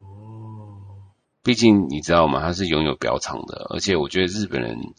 [0.00, 0.39] 哦，
[1.42, 2.40] 毕竟你知道吗？
[2.40, 4.94] 它是拥有表厂的，而且我觉得日本人，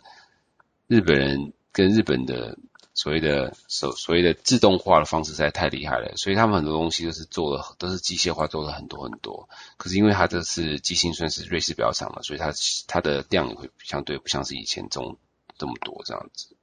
[0.88, 2.58] 日本人跟日本的。
[2.94, 9.48] 所谓的所所谓的自动化的方式实在太厉害了，所以他们很多东西都是做了都是机械化做了很多很多。
[9.78, 12.52] 可是因为它这是机芯算是瑞士表厂了，所以它
[12.88, 15.18] 它的量也会相对不像是以前这种
[15.58, 16.54] 这么多这样子。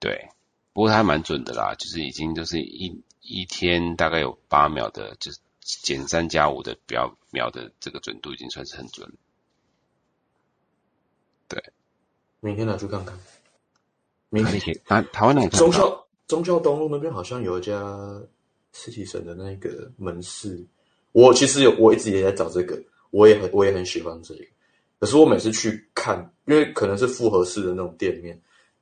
[0.00, 0.28] 对，
[0.72, 9.10] 不过它还蛮准的啦，就是已经就是一一天大概有八秒的，就是减三加五的表秒的这个准度已经算是很准。
[11.48, 11.62] 对，
[12.40, 13.18] 明天拿去看看。
[14.28, 14.78] 明天。
[14.84, 18.20] 台台湾那忠孝忠孝东路那边好像有一家
[18.72, 20.62] 实体城的那个门市，
[21.12, 22.78] 我其实有我一直也在找这个，
[23.10, 24.44] 我也很我也很喜欢这个，
[24.98, 28.38] 可是我每次去看，因为可能是复合式的那种店面，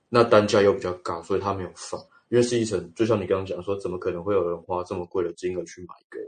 [0.08, 2.00] 那单价又比较高，所以他没有放。
[2.28, 6.18] 因为实体城就像你刚刚讲说，怎么可能会有人花这么贵的金额去买一个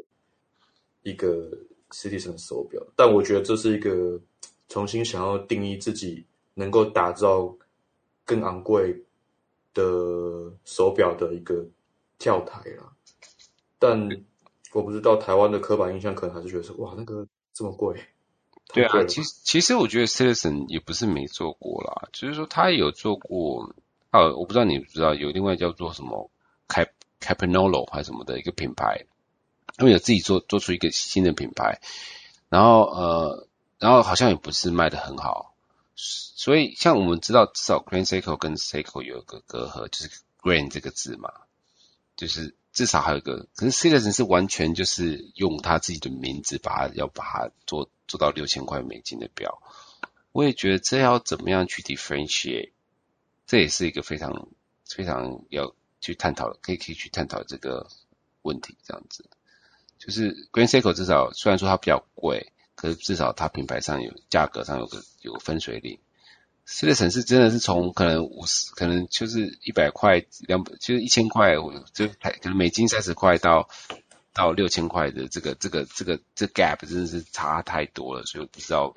[1.05, 1.49] 一个
[1.91, 2.83] Citizen 手表？
[2.97, 4.21] 但我觉得这是一个
[4.69, 7.57] 重新想要定义自己，能够打造
[8.25, 9.01] 更昂贵。
[9.77, 11.67] 的手表的一个
[12.17, 12.93] 跳台啦，
[13.77, 14.09] 但
[14.73, 18.01] 我不知道台湾的刻板印象可能还是觉得说，哇，那个这么贵。
[18.73, 23.69] 对啊，其实其实我觉得 Citizen 也不是没做过啦，就是说他有做过，
[24.11, 26.31] 啊，我不知道你不知道，有另外叫做什么
[26.69, 26.91] Cap
[27.21, 29.05] Campagnolo 还是什么的一个品牌，
[29.77, 31.81] 他们有自己做做出一个新的品牌，
[32.49, 35.55] 然后呃，然后好像也不是卖得很好。
[35.97, 40.11] 所以，像我们知道，至少 Grand Seiko 跟 Seiko 有一个隔阂，就是
[40.43, 41.33] Grand 这个字嘛，
[42.17, 43.47] 就是至少还有一个。
[43.55, 49.63] 可是 Citizen 是完全就是用他自己的名字，把它要把它做做到六千块美金的表。
[50.33, 52.73] 我也觉得这要怎么样去 differentiate，
[53.47, 54.49] 这也是一个非常
[54.85, 57.89] 非常要去探讨，可以可以去探讨这个
[58.43, 58.77] 问题。
[58.85, 59.31] 这样子，
[60.05, 62.51] 就是 Green Circle 至少虽然说它比较贵。
[62.77, 66.01] 可是至少它品牌上有价格上有个有个分水岭
[66.67, 71.55] ，Citizen 是真的是从可能五十，可能就是一百块两百，就是一千块，
[71.95, 73.69] 就可能美金三十块到
[74.35, 78.93] 到六千块的这个这个这个这 gap 真的是差太多了，所以我不知道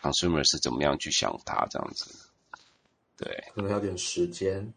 [0.00, 2.14] consumer 是怎么样去想它这样子。
[3.16, 4.72] 对，可能要点时间。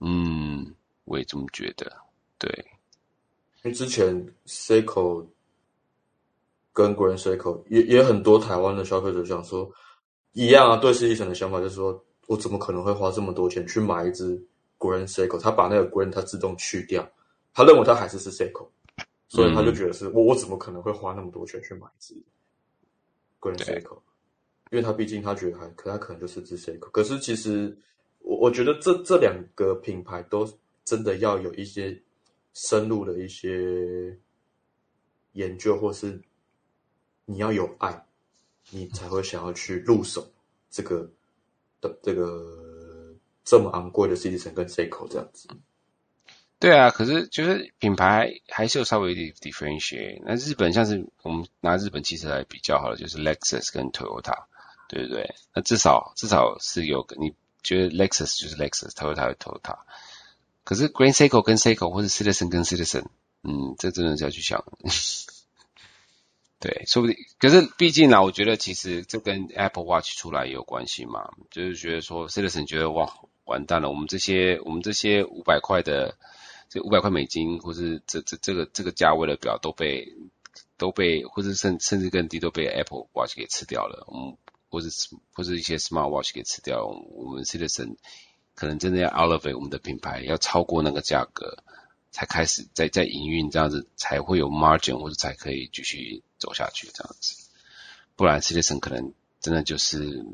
[0.00, 0.74] 嗯，
[1.06, 1.90] 我也这么觉得。
[2.38, 2.66] 对，
[3.66, 5.26] 因为之前 Seiko。
[6.76, 9.72] 跟 Grand Seiko 也也很多台湾的消费者想说
[10.32, 14.38] 一样啊，对实体城的想法就是说，我怎么可能会花这么多钱去买一只
[14.78, 15.40] Grand Seiko？
[15.40, 17.10] 他把那个 Grand 他自动去掉，
[17.54, 18.68] 他认为他还是是 Seiko，
[19.26, 22.14] 所以他就觉得是我我怎么可能会花那么多钱去买一只
[23.40, 23.96] Grand Seiko？
[24.70, 27.74] 因为他毕竟他觉得还可他可能就是只 Seiko，可是其实
[28.18, 30.46] 我我觉得这这两个品牌都
[30.84, 31.98] 真的要有一些
[32.68, 34.18] 深入的一些
[35.32, 36.20] 研究或是。
[37.28, 38.06] 你要有爱，
[38.70, 40.30] 你才会想要去入手
[40.70, 41.10] 这个
[41.80, 43.12] 的这个
[43.44, 45.48] 这么昂贵的 C D 层跟 C 口这样子。
[46.60, 50.22] 对啊，可是就是品牌还是有稍微的 differentiate。
[50.24, 54.44] 那日本像是我们拿日本汽车来比较好了，就是 Lexus 跟 Toyota，
[54.88, 55.34] 对不对？
[55.52, 57.34] 那至少至少是有个你
[57.64, 59.78] 觉得 Lexus 就是 Lexus，Toyota 是 Toyota。
[60.66, 63.04] 可是 Grand Seiko 跟 Seiko 或者 Citizen 跟 Citizen，
[63.44, 64.64] 嗯，这真的是要去想。
[66.58, 67.16] 对，说不定。
[67.38, 71.30] 可是毕竟呢，我觉得其实这跟 Apple Watch 出来也有关系嘛。
[71.52, 73.14] 就是觉得说，Citizen 觉得哇，
[73.44, 76.16] 完蛋了，我们这些我们这些五百块的，
[76.68, 80.14] 这五百块美金，或是这这这个这个价位的表都被
[80.78, 84.04] 都被，或是甚甚至更低都被 Apple Watch 给吃掉了。
[84.12, 84.36] 嗯，
[84.68, 84.88] 或是
[85.32, 87.98] 或是一些 Smart Watch 给吃掉，我们 Citizen。
[88.56, 91.58] 可能真的要 elevate 我们的品牌，要超过那个价格，
[92.10, 97.36] 才开始在在营运这样子，才会有 margin 或者才可以继续走下去这样子。
[98.16, 100.24] 不然，Citizen 可能真的就是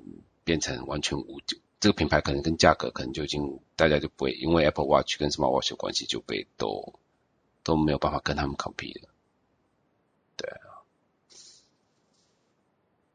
[0.44, 1.40] 变成完全无，
[1.80, 6.94] 这个品牌可能跟价格可能就已经大家就不会，因为 Apple Watch 跟 Smart Watch 的关系就被都
[7.64, 9.08] 都没有办法跟他们 compete 了。
[10.36, 10.86] 对啊，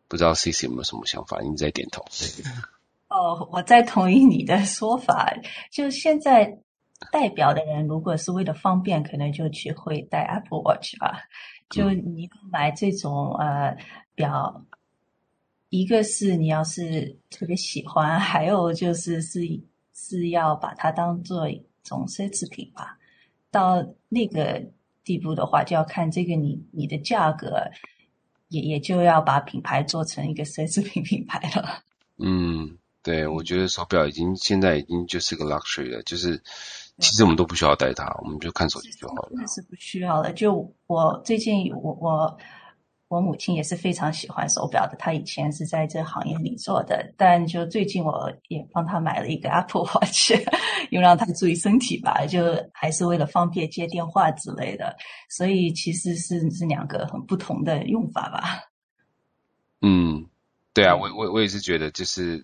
[0.10, 1.40] 不知道 CC 有没有什么想法？
[1.42, 2.06] 你在点头。
[3.18, 5.34] 哦，我在同意你的说法。
[5.72, 6.46] 就现在
[7.12, 11.24] 代表的人，如果是为了方便，可能就去会戴 Apple Watch 吧。
[11.70, 13.76] 就你买这种呃
[14.14, 14.64] 表，
[15.70, 19.42] 一个是你要是特别喜欢，还有就是是
[19.94, 22.98] 是要把它当做一种奢侈品吧。
[23.50, 24.64] 到那个
[25.04, 27.64] 地步的话，就要看这个你你的价格，
[28.50, 31.84] 也也就要把品牌做成一个奢侈品 品牌了。
[32.18, 32.78] 嗯。
[33.08, 36.38] 对，我觉得手表已经现在已经就是个 luxury 了，就是
[37.00, 39.30] 其实我们都不需要戴它，我们就看手机就好了。
[39.32, 40.34] 那是不需要了。
[40.34, 42.38] 就我最近，我我
[43.08, 50.34] 我母亲也是非常喜欢手表的，她以前是在这行业里做的，但就最近我也帮她买了一个 Apple Watch，
[50.92, 52.42] 又让她注意身体吧，就
[52.74, 54.94] 还是为了方便接电话之类的，
[55.30, 58.68] 所以其实是是两个很不同的用法吧。
[59.82, 60.28] 嗯，
[60.74, 62.44] 对啊，我我我也是觉得就是。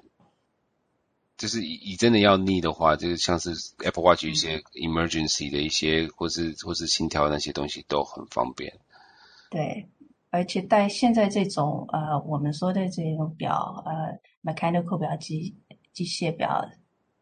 [1.38, 8.80] 就是以以真的要 need 的话，就是像是 Apple Watch 一些 emergency 的一些，或是或是心跳那些东西都很方便。
[9.50, 9.88] 对，
[10.30, 15.56] 而且带现在这种呃，我们说的这种表呃，mechanical 表机
[15.92, 16.70] 机械表，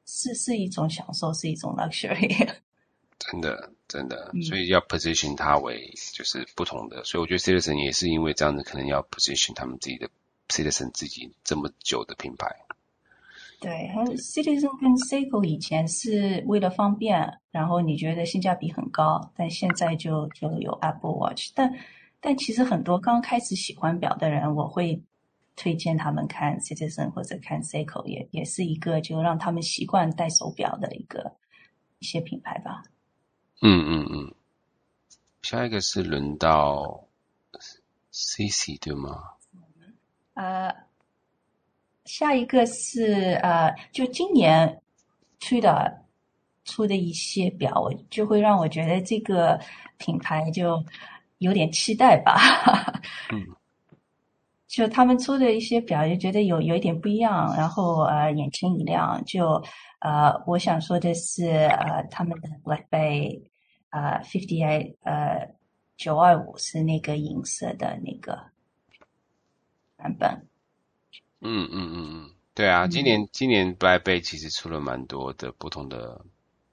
[0.05, 2.49] 是是一种享受，是一种 luxury。
[3.19, 10.09] 真的真的，所以要 position 它为就是不同的，嗯、所以我觉得 Citizen 也是因为这样子，可能要 position 他们自己的
[10.49, 12.47] Citizen 自己这么久的品牌。
[13.61, 21.51] 对，还有 Citizen 跟 Seiko 以前是为了方便，然后你觉得性价比很高，但现在就就有 Apple Watch。
[21.53, 21.71] 但
[22.19, 24.99] 但其实很多刚开始喜欢表的人，我会
[25.55, 31.31] 推荐他们看 Citizen 或者看 Seiko，也也是一个就让他们习惯戴手表的一个
[31.99, 32.81] 一些品牌吧。
[33.61, 34.33] 嗯嗯嗯。
[35.43, 37.05] 下一个是轮到
[38.11, 39.21] CC 对吗？
[40.33, 40.73] 呃。
[42.13, 44.81] 下一个是呃，就今年
[45.39, 45.97] 出的
[46.65, 49.57] 出的一些表，我就会让我觉得这个
[49.97, 50.83] 品牌就
[51.37, 52.37] 有点期待吧。
[53.31, 53.47] 嗯，
[54.67, 59.23] 就他们出的一些表，就觉得有有一点不一样，然后呃，眼前一亮。
[59.23, 59.63] 就
[59.99, 63.41] 呃，我想说的是呃，他们的 Black Bay
[63.91, 65.47] 呃 Fifty Eight 呃
[65.95, 68.37] 九二五是那个银色的那个
[69.95, 70.50] 版本。
[71.43, 76.23] 嗯嗯嗯嗯，对啊，今年、嗯、今年 Black Bay 其实出了蛮多的不同的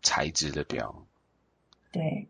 [0.03, 1.07] 材质的表，
[1.91, 2.29] 对，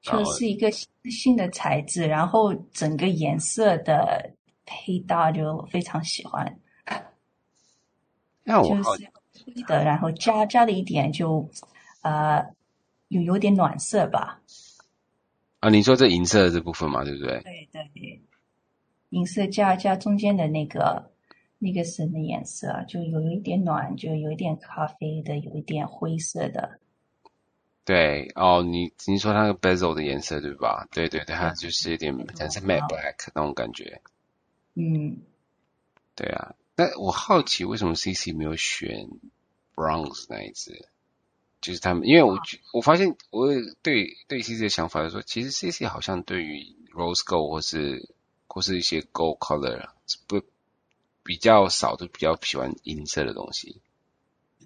[0.00, 0.70] 就是一个
[1.10, 4.32] 新的材质，然后整个颜色的
[4.64, 6.60] 配搭就非常喜欢。
[8.44, 9.10] 那我就是
[9.44, 11.50] 灰的，然后加加了一点就
[12.02, 12.40] 呃
[13.08, 14.40] 有有点暖色吧。
[15.58, 17.68] 啊，你说这银色的这部分嘛，对不对对？
[17.72, 18.22] 对对，
[19.08, 21.10] 银色加加中间的那个。
[21.58, 22.84] 那个是什么颜色？
[22.86, 26.78] 就有一点暖，就有一点咖啡的，有一点灰色的。
[27.84, 30.86] 对哦，你你说那个 bezel 的颜色对吧？
[30.90, 34.02] 对对对，它就是有点像是 matte black 那种感觉。
[34.74, 35.18] 嗯，
[36.14, 36.54] 对啊。
[36.74, 39.08] 那我好奇为什么 CC 没有选
[39.74, 40.88] bronze 那一只？
[41.62, 42.38] 就是他们，因为我
[42.74, 43.48] 我发现我
[43.82, 48.14] 对对 CC 的想法是说，其实 CC 好像对于 rose gold 或是
[48.46, 49.88] 或是一些 gold color
[50.26, 50.42] 不。
[51.26, 53.82] 比较少，都比较喜欢银色的东西。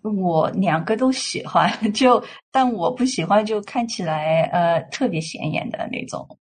[0.03, 6.39] 我两个都喜欢， 就但我不喜欢就看起来呃特别显眼的那种。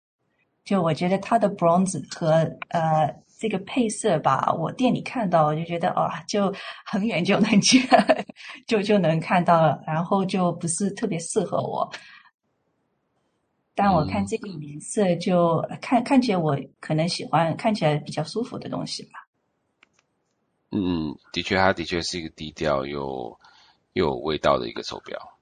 [0.64, 2.30] 就我觉得它的 bronze 和
[2.68, 6.54] 呃这个配色吧，我店里看到我就觉得哦，就
[6.86, 7.82] 很远就能见，
[8.68, 11.90] 就就能看到了，然后就不是特别适合我。
[13.74, 19.26] 但我看这个颜色就，看看起来我可能喜欢，看起来比较舒服的东西吧。
[20.72, 23.38] 嗯，的确，它的确是一个低调又
[23.92, 25.38] 又有味道的一个手表。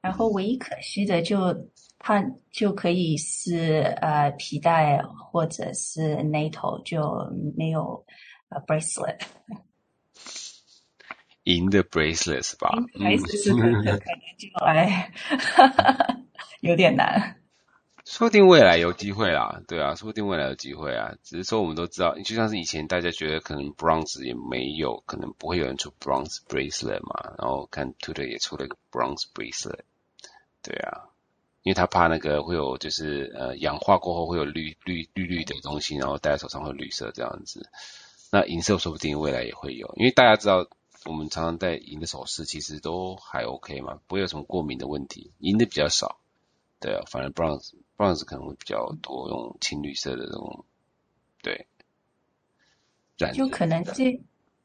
[0.00, 1.38] 然后唯一可惜的就
[1.98, 8.02] 它就可以是呃皮带或者是 NATO 就没有
[8.48, 9.20] 呃 bracelet。
[11.44, 12.70] 银的 bracelet 是吧？
[13.00, 15.12] 还是是可能就哎，
[16.62, 17.36] 有点难。
[18.10, 21.14] 说不定未来有机会啦，对啊，说不定未来有机会啊。
[21.22, 27.34] 只是说我们都知道，就像是以前大家觉得可能 bronze 也没有，可能不会有人出 bronze bracelet 嘛。
[27.36, 29.80] 然后看 Tudor 也出了一个 bronze bracelet，
[30.62, 31.10] 对啊，
[31.62, 37.68] 因为他怕那个会有就是呃氧化过后会有绿绿绿绿的东西，然后戴在手上会绿色这样子。
[38.32, 40.66] 那银色说不定未来也会有，因为大家知道
[41.04, 46.18] 我们常常戴银的首饰其实都还 OK 嘛，不会有什么过敏的问题，银的比较少。
[46.80, 50.64] 对啊，反正 bronze bronze 可能会比较多用青绿色的这种，
[51.42, 51.66] 对，
[53.34, 54.12] 就可能这，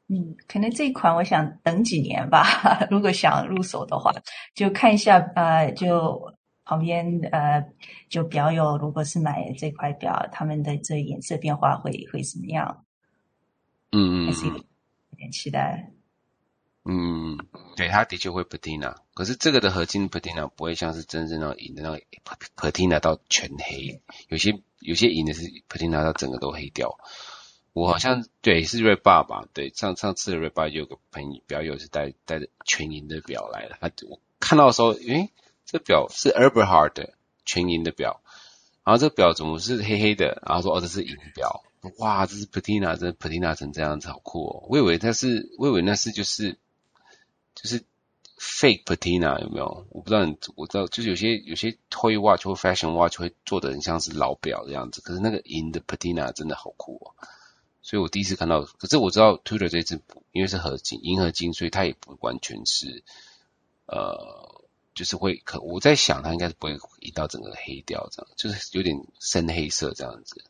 [0.07, 2.86] 嗯，可能这一款我想等几年吧。
[2.91, 4.13] 如果想入手的话，
[4.53, 6.31] 就看一下，呃，就
[6.63, 7.65] 旁边呃，
[8.07, 12.86] 就表友，如果是买这块表，他们的这颜色变化会会怎么样？
[13.91, 15.93] 嗯嗯，还是有点期待。
[16.86, 17.38] 嗯，
[17.77, 22.01] 对，它的确会 patina，可是这个的合金 patina 不会像是真正那种银的那个
[22.57, 26.97] patina 到全黑，有些有些银的是 patina 到整个都黑掉。
[27.71, 35.29] 我好像对是 Redbar 吧，对，上上次的 Redbar 有个朋友表友是带带着全银的表来的，他我看到的时候，诶，
[35.65, 37.13] 这表是 Eberhard 的
[37.45, 38.19] 全银的表，
[38.84, 40.43] 然后这个表怎么是黑黑的？
[40.45, 41.63] 然后说哦，这是银表，
[41.99, 46.57] 哇，这是 patina，这 patina 成这样子好酷哦，我以为它是，我以为那是就是。
[47.56, 47.84] 就是
[48.38, 49.86] fake patina 有没有？
[49.89, 57.16] 我不知道你，我知道就是有些有些 toy watch 或 fashion watch 会做的很像是老表的样子，可是那个银的 patina 真的好酷哦。
[57.82, 60.01] 所以我第一次看到，可是我知道 Tudor 这次
[60.32, 63.04] 因为是合金银合金，所以它也不完全是
[63.86, 64.64] 呃，
[64.95, 70.43] 就是会可我在想它应该是不会移到整个黑掉这样，就是有点深黑色这样子。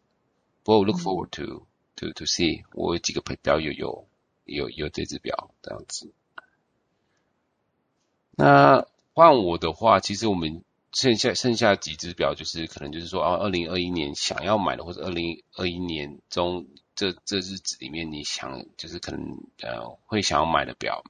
[0.64, 4.08] 不过我 look forward to to to see 我有几个表友有
[4.46, 6.14] 有有，有这只表这样子。
[8.36, 19.22] 那换我的话，其实我们剩下剩下几只表，就是可能就是说，啊，二零二一年想要买的，或者二零二一年中这这日子里面，你想就是可能
[19.62, 21.04] 呃会想要买的表，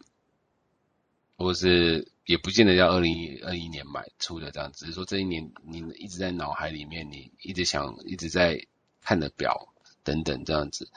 [1.37, 8.65] 或者是也不见得要二零二一年买出的这样，只是说这一年你一直在脑海里面，你一直想一直在
[9.01, 9.69] 看的表
[10.03, 10.89] 等等这样子。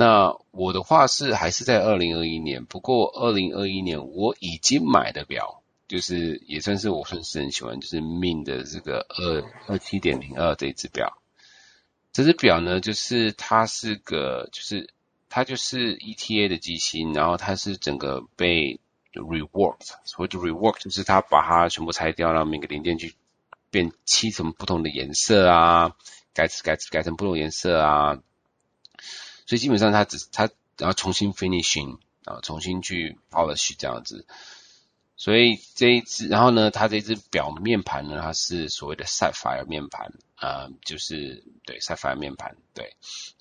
[0.00, 11.20] 那我的话是还是在二零二一年，不过二零二一年我已经买的表，就是也算是我算是很喜欢，就是 Min 的这个二二七点零二这只表。
[12.12, 14.88] 这只表呢，就是它是个，就是
[15.28, 18.78] 它就是 ETA 的机芯，然后它是整个被
[19.14, 23.16] reworked，所谓的 rework 就是它把它全部拆掉，然后每个零件去
[23.72, 25.96] 变漆成不同的颜色啊，
[26.34, 28.22] 改改改成不同颜色啊。
[29.48, 31.96] 所以基本上它只它然后重新 finishing
[32.26, 34.26] 啊，重新去 polish 这样子。
[35.16, 42.94] 所以这一只，然后呢，它这只表面盘呢，它是所谓的 sapphire 面盘啊、就是对 sapphire 面盘，对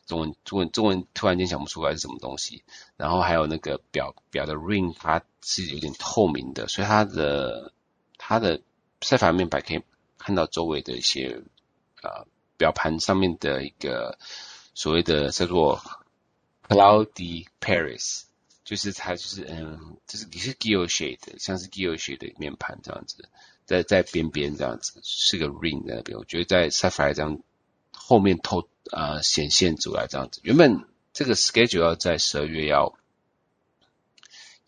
[0.06, 2.64] 中文中文中文突然间想不出来是什么东西。
[2.96, 7.74] 然后还有那个表表的 ring，它是有点透明的，所以它的
[8.18, 8.62] 它的
[9.02, 9.84] sapphire 面盘可以
[10.18, 11.42] 看到周围的一些
[12.02, 14.18] 呃表盘上面的一个。
[14.80, 15.82] 所谓的叫做
[16.68, 18.24] Cloudy Paris，
[18.64, 23.30] 就是它就是嗯，就是你是 guilloche 的，像是 guilloche 的面盘这样子，
[23.66, 26.18] 在在边边这样子是个 ring 在那边。
[26.18, 27.42] 我觉得在 Sapphire 这样
[27.92, 30.40] 后面透呃显现出来这样子。
[30.44, 32.98] 原本这个 schedule 要在十二月要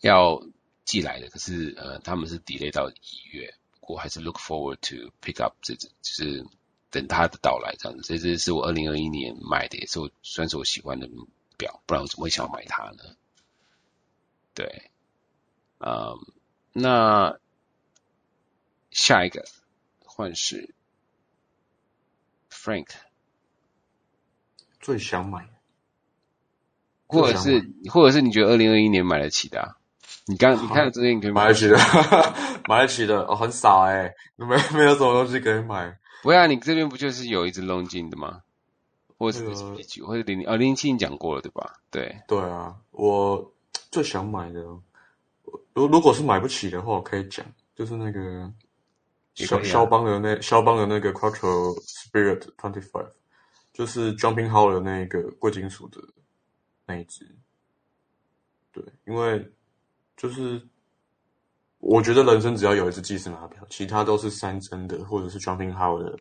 [0.00, 0.42] 要
[0.84, 3.54] 寄来的，可是呃他们是 delay 到一月。
[3.80, 6.46] 我还是 look forward to pick up 这只就是。
[6.92, 11.08] 等它的到来，这样子，这只是我二零二一年买的，也是我算是我喜欢的
[11.60, 13.04] 表，不然我怎么会想要买它呢？
[14.54, 14.90] 对，
[15.78, 16.16] 嗯，
[16.72, 17.38] 那
[18.90, 19.44] 下一个
[20.04, 20.74] 换是
[22.50, 22.88] Frank
[24.80, 25.48] 最想买，
[27.06, 29.76] 或者是或者是你觉得二零二一年买得起的啊？
[30.26, 31.76] 你刚你看 这边你可以买得起的，
[32.68, 35.98] 买得起的哦，很少哎、欸，没没有什么东西可以买。
[36.22, 38.42] 不会啊，你这边不就是有一只 Longines 的吗？
[39.20, 39.38] 或者
[40.06, 41.74] 或者零零啊零七你讲过了对吧？
[41.90, 42.22] 对。
[42.26, 43.52] 对啊，我
[43.90, 44.62] 最想买的，
[45.74, 47.44] 如如果是买不起的话，我可以讲，
[47.76, 48.50] 就是那个
[49.34, 53.10] 肖肖邦的那肖邦的那个 Quattro Spirit Twenty Five，
[53.74, 56.00] 就是 Jumping Hall 的那个贵金属的
[56.86, 57.28] 那一只。
[58.72, 59.52] 对，因为
[60.16, 60.66] 就是
[61.78, 66.18] 我觉得人生只要有一只计时码表，其他都是三针的或者是 Jumping h o l l 的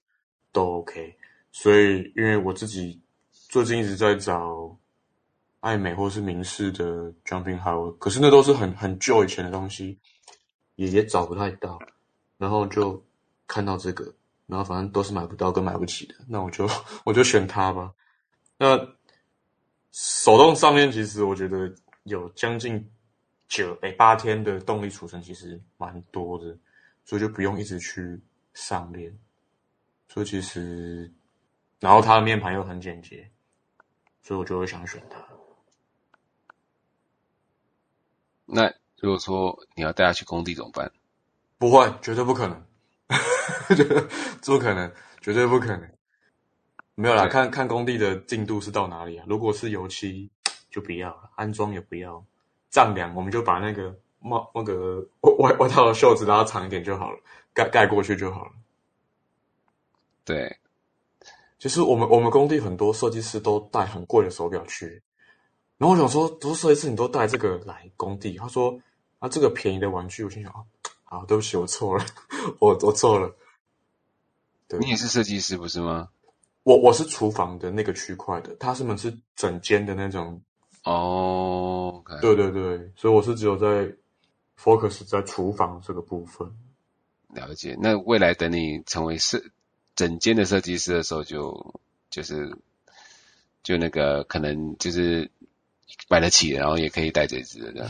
[0.52, 1.16] 都 OK。
[1.52, 4.78] 所以，因为我自己最近一直在找
[5.60, 10.00] 爱美或是明仕的 Jumping Hour，可是那都是很很旧以前的东西，
[10.76, 11.80] 也也找不太到。
[12.38, 13.04] 然后就
[13.48, 14.14] 看到这个，
[14.48, 16.70] 然后反正都是买不到跟买不起的，那我就
[17.04, 17.94] 我就选它吧。
[18.58, 18.78] 那
[19.92, 21.74] 手动上面其实我觉得
[22.04, 22.90] 有将近。
[23.52, 26.56] 九诶八天的动力储存其实蛮多的，
[27.04, 28.22] 所以就不用一直去
[28.54, 29.12] 上链。
[30.08, 31.12] 所以其实，
[31.80, 33.32] 然后它的面盘又很简洁，
[34.22, 35.26] 所以我就会想选它。
[38.46, 40.92] 那如果说你要带它去工地怎么办？
[41.58, 42.66] 不会，绝对不可能，
[43.76, 45.92] 这不可能，绝对不可能。
[46.96, 49.26] 没有啦，看看工地的进度是到哪里啊？
[49.28, 50.30] 如果是油漆，
[50.70, 52.26] 就不要了，安装也不要。
[52.70, 55.08] 丈量，我们就把那个帽那个
[55.40, 57.20] 外外套的袖子拉长一点就好了，
[57.54, 58.52] 盖盖过去就好了。
[60.26, 60.59] 对，
[61.60, 65.04] 其实我们我们工地很多设计师都带很贵的手表去，
[65.78, 68.38] 然后我想说，多设计师你都带这个来工地？
[68.38, 68.80] 他说
[69.20, 70.64] 啊，这个便宜的玩具，我心想啊，
[71.04, 72.06] 好，对不起，我错了，
[72.60, 73.36] 我我错了。
[74.70, 76.08] 对，你也是设计师不是吗？
[76.64, 80.42] 我我是厨房的那个区块的，他是们是整间的那种。
[80.86, 82.22] 哦，oh, okay.
[82.22, 83.94] 对对对，所以我是只有在
[84.58, 86.50] focus 在厨房这个部分。
[87.34, 87.78] 了解。
[87.82, 89.44] 那未来等你成为设
[90.00, 91.52] 整间的设计师的时候就，
[92.10, 92.58] 就就是
[93.64, 95.30] 就那个可能就是
[96.08, 97.90] 买得起，然后也可以带这支这样。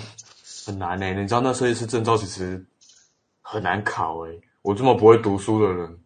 [0.66, 2.66] 很难呢、欸，你知道那设计师证照其实
[3.44, 4.42] 很难考诶、欸。
[4.64, 6.00] 我这么不会读书的人。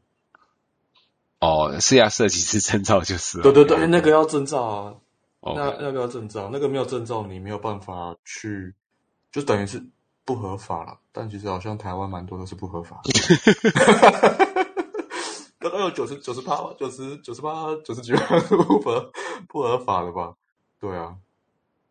[1.39, 3.41] 哦，是要设计师证照就是。
[3.41, 4.95] 对对对，那个要证照啊。
[5.39, 5.55] Okay.
[5.55, 6.49] 那要不要证照？
[6.51, 8.75] 那个没有证照，你没有办法去，
[9.31, 9.81] 就等于是
[10.25, 10.99] 不合法了。
[11.13, 14.62] 但其实好像台湾蛮多都是不合法的，
[15.69, 19.11] 刚刚有九十九十八九十九十八九十九不合
[19.47, 20.35] 不合法的吧？
[20.79, 21.17] 对啊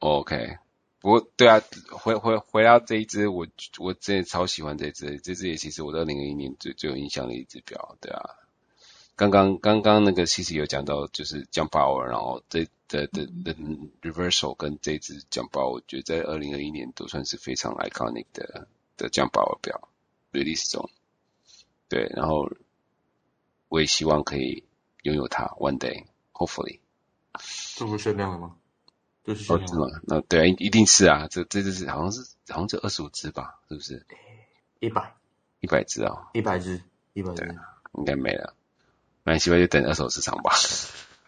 [0.01, 0.59] ，OK，
[1.01, 3.47] 不过对啊，回回回到这一只，我
[3.79, 8.23] 我真的超喜欢这只，这只也其实我二零二一年最最有印象的一只表，对啊。
[9.15, 13.55] 刚刚刚刚那个西西有讲到，就是 Jump Hour，然后这的的的
[14.01, 18.67] Reversal 跟这支 Jump Hour，我觉得在二零二一年都算是非常 iconic 的
[18.97, 19.89] 的 Jump Hour 表
[20.33, 20.91] release 中。
[21.89, 22.51] 对，然后
[23.73, 24.65] 我也希望可以
[25.01, 26.81] 拥有它 one day，hopefully。
[27.75, 28.55] 这不是限量的吗？
[29.25, 29.79] 就是限量的。
[29.79, 30.01] 吗？
[30.03, 32.21] 那对啊，一定是啊，这这就是好像是
[32.51, 34.05] 好像是二十五只吧，是不是？
[34.79, 35.15] 一百，
[35.61, 36.83] 一百只啊，一百只，
[37.15, 37.59] 一百只，
[37.95, 38.55] 应该没了。
[39.23, 40.53] 蛮希望就等二手市场吧，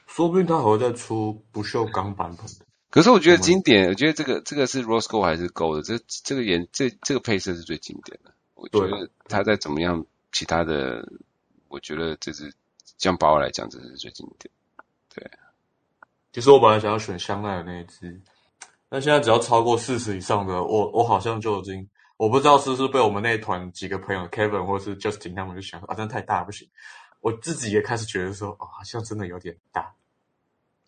[0.07, 2.67] 说不定他还会再出不锈钢版本的。
[2.91, 5.83] 可是我觉得经典，我觉得这个这个是 Rose Gold 还是 Gold 的？
[5.83, 8.35] 这这个颜这这个配色是最经典的。
[8.55, 11.09] 我觉得它再怎么样，其他的
[11.75, 12.55] 我觉得这是
[12.97, 14.49] 将把我来讲，这是最经典。
[15.13, 15.29] 对，
[16.33, 18.21] 其实我本来想要选香奈儿那一支，
[18.89, 26.69] 但现在只要超过四十以上的，我我好像就已经我不知道是不是被我们那一团几个朋友 Kevin 或是 Justin 他们就想说啊，真的太大不行。
[27.21, 29.95] 我自己也开始觉得说，哦，好像真的有点大。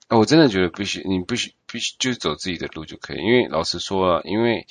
[0.09, 3.19] 哦，我真的觉得必须，你必须必须就走自己的路就可以。
[3.19, 4.69] 因为老实说啊，因为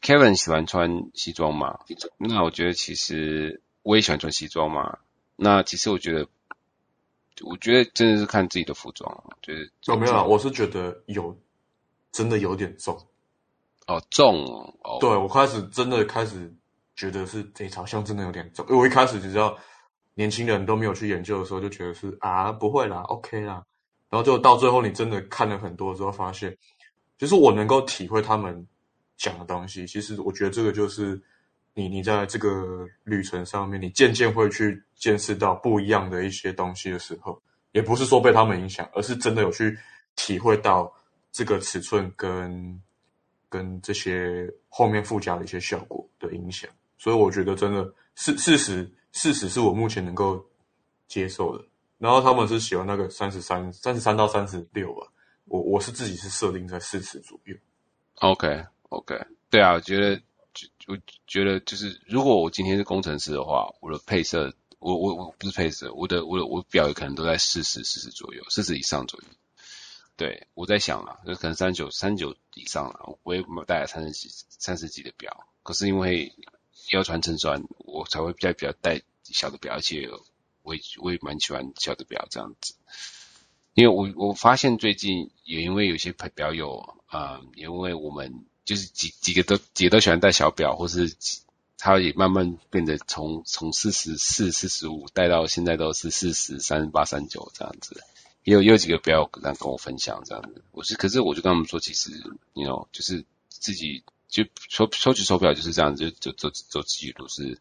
[0.00, 1.78] Kevin 喜欢穿西装嘛，
[2.18, 4.98] 那我觉得其实我也喜欢穿西装嘛。
[5.36, 6.26] 那其实我觉得，
[7.42, 11.36] 我觉得真的是看自己的服装，就是哦，没有啊，我是觉得有
[12.10, 12.96] 真的有点重。
[13.86, 14.44] 哦，重
[14.82, 14.98] 哦。
[15.00, 16.54] 对，我开始真的开始
[16.94, 19.58] 觉得是这好像真的有点重，因为我一开始只知道。
[20.14, 23.64] 年轻人都没有去研究的时候，就觉得是啊，不会啦，OK 啦。
[24.10, 26.54] 然后就到最后，你真的看了很多之后，发现，
[27.16, 28.68] 就是我能够体会他们
[29.16, 29.86] 讲的东西。
[29.86, 31.18] 其实我觉得这个就是
[31.74, 37.40] 你，你在这个旅程上面，你渐渐会去见识到不一样的一些东西的时候，
[37.72, 39.78] 也不是说被他们影响，而是真的有去
[40.16, 40.92] 体会到
[41.30, 42.80] 这个尺寸跟
[43.48, 46.70] 跟这些后面附加的一些效果的影响。
[46.98, 48.90] 所以我觉得真的事事实。
[49.14, 50.42] 四十是我目前能够
[51.06, 51.62] 接受的，
[51.98, 55.06] 然后他们是喜欢那个三十三、三十三到三十六吧。
[55.44, 57.54] 我我是自己是设定在四十左右。
[58.20, 59.14] OK OK，
[59.50, 60.18] 对啊，我觉得
[60.86, 69.26] 我觉得就是，如果我今天是工程师的话，我的配色，我我我不是配色，我的我的我表也可能都在四十、四十左右，四十以上左右。
[70.16, 76.32] 对，我在想啊，就可能三九、三九以上了，我也没有带三十几、三十几的表，可是因为。
[76.90, 80.10] 要穿衬衫，我才会比较比较带小的表，而且
[80.62, 82.74] 我也我也蛮喜欢小的表这样子。
[83.74, 91.14] 因为我我发现最近也因为有些表友啊、呃，因为我们就是几几个都几个都喜欢戴小表，或是
[91.78, 98.02] 他也慢慢变得从从四十四、四十五戴到现在都是四十三八、三九这样子。
[98.44, 100.64] 也有也有几个表友跟跟我分享这样子。
[100.72, 102.10] 我是可是我就跟他们说，其实
[102.54, 107.60] 你 know 就是自己就收收集手表就是这样子，就就走走自己路是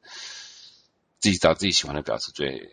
[1.20, 2.72] 自己找自己喜欢的表是最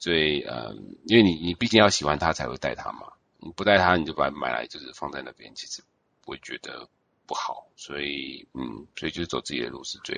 [0.00, 3.12] 最嗯，因为你你毕竟要喜欢它才会戴它嘛。
[3.40, 5.82] 你不戴它，你就把买来就是放在那边，其实
[6.24, 6.88] 不会觉得
[7.28, 7.68] 不好。
[7.76, 10.16] 所以嗯，所以就是走自己的路是最。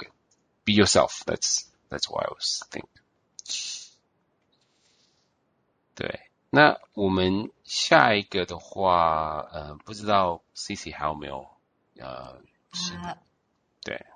[0.63, 1.23] Be yourself.
[1.25, 2.87] That's that's what I was thinking.
[5.95, 11.47] 对，那我们下一个的话，呃，不知道 CC 还有没有
[11.99, 12.41] 呃
[12.73, 13.19] 是、的、
[13.83, 14.07] 对，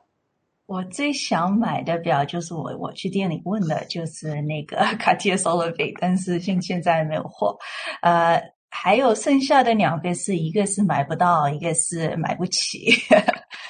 [0.66, 7.58] 我最想买的表就是我我去店里问的，就是那个 Cartier Solarbit，但是现现在没有货。
[8.02, 12.90] 呃，还有剩下的两个是一个是买不到，一个是买不起。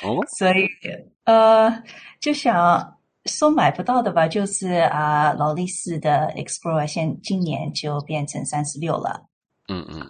[0.02, 0.66] 哦， 所以
[1.24, 1.82] 呃。
[2.20, 2.96] 就想
[3.26, 9.26] 说买不到的吧，就是啊，劳力士的 Explorer 现今年就变成三十六了。
[9.68, 10.00] 嗯嗯，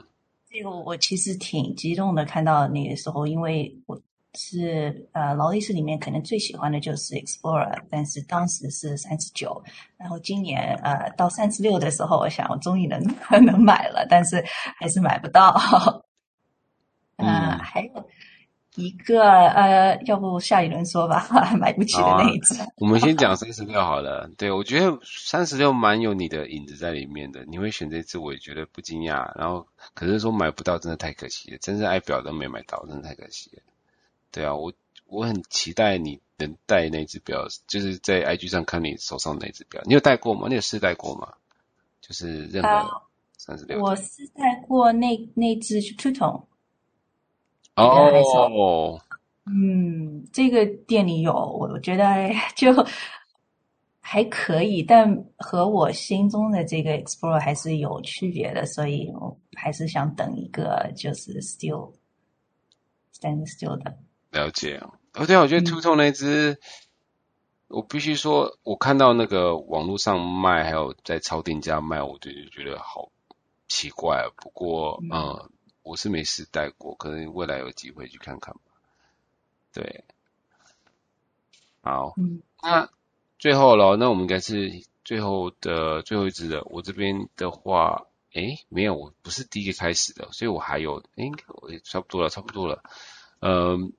[0.48, 4.00] 这个我其实挺激动的，看到那个时候，因为我
[4.34, 9.62] 是呃劳力士里面可能最喜欢的就是 Explorer，但是当时是三十九，
[9.96, 13.00] 然后今年呃到三十六的时候，我想我终于能
[13.44, 15.54] 能买了，但是还是买不到。
[17.16, 18.08] 嗯、呃，还有。
[18.76, 22.60] 一个呃，要不下一轮说吧， 买不起的那一只。
[22.60, 24.28] 啊、我们先讲三十六好了。
[24.36, 27.44] 对，我觉得三十六蛮有你的影子在里面的。
[27.44, 29.30] 你会选这只，我也觉得不惊讶。
[29.38, 29.64] 然后，
[29.94, 31.58] 可是说买不到，真的太可惜了。
[31.58, 33.62] 真正爱表都没买到，真的太可惜了。
[34.34, 34.72] 对啊，我
[35.06, 39.80] 我很期待你能戴那只表，就是在 IG 上看你手上那只表。
[39.84, 40.48] 你有戴过吗？
[40.48, 41.32] 你有试戴过吗？
[42.00, 43.02] 就是任何
[43.38, 43.80] 三十六。
[43.80, 46.42] 我试戴过那那只 Two Tone。
[47.76, 49.00] 哦，
[49.46, 52.72] 嗯，这个店里有，我觉得就
[54.00, 61.92] 还可以，但和我心中的这个 Explorer 还是有区别的，所以我还是想等一个就是 Still
[63.16, 63.96] Stand Still 的。
[64.34, 66.58] 了解啊，哦对啊，我觉得 Two Tone 那只，嗯，
[67.68, 73.10] 我必须说，我看到那个网络上卖，还有在超店家卖，我就觉得好
[73.68, 74.28] 奇怪啊。
[74.36, 75.10] 不过，嗯。
[75.10, 75.50] 嗯
[75.84, 78.60] 我是没试戴过，可能未来有机会去看看吧。
[79.70, 80.02] 对，
[81.82, 82.88] 好，嗯，那
[83.38, 84.72] 最后了，那我们应该是
[85.04, 86.62] 最后的最后一只了。
[86.70, 91.30] 我这边的话，诶，没有，我不是第一个开始的，所以我还有，诶，
[91.60, 92.82] 我也差不多了，差不多了。
[93.40, 93.92] 嗯，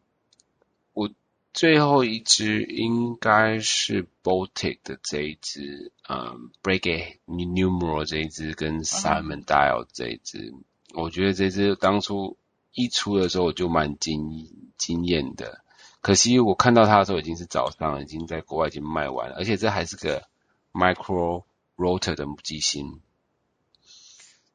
[0.95, 1.11] 我
[1.53, 10.51] 最后一只应该是 Baltic 的这一只，嗯，Breguet Numero 这一只跟 Simon Dial 这一支。
[10.55, 12.37] 嗯我觉得这支当初
[12.71, 15.61] 一出的时候我就蛮惊惊艳的，
[15.99, 20.23] 可惜我看到它的时候已经是早上，已经在国外已经卖完了，而且这还是个
[20.71, 21.43] Micro
[21.75, 23.01] Rotor 的母机芯。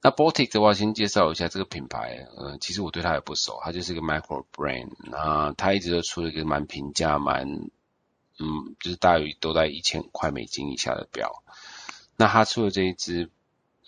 [0.02, 7.46] 那 Botic 的话，先介绍一下这个品牌，呃，其实我对它也不熟，它就是一个 Micro Brand，那它一直都出了一个蛮平价、蛮
[8.38, 11.42] 嗯，就是大约都在一千块美金以下的表。
[12.16, 13.30] 那它出的这一只。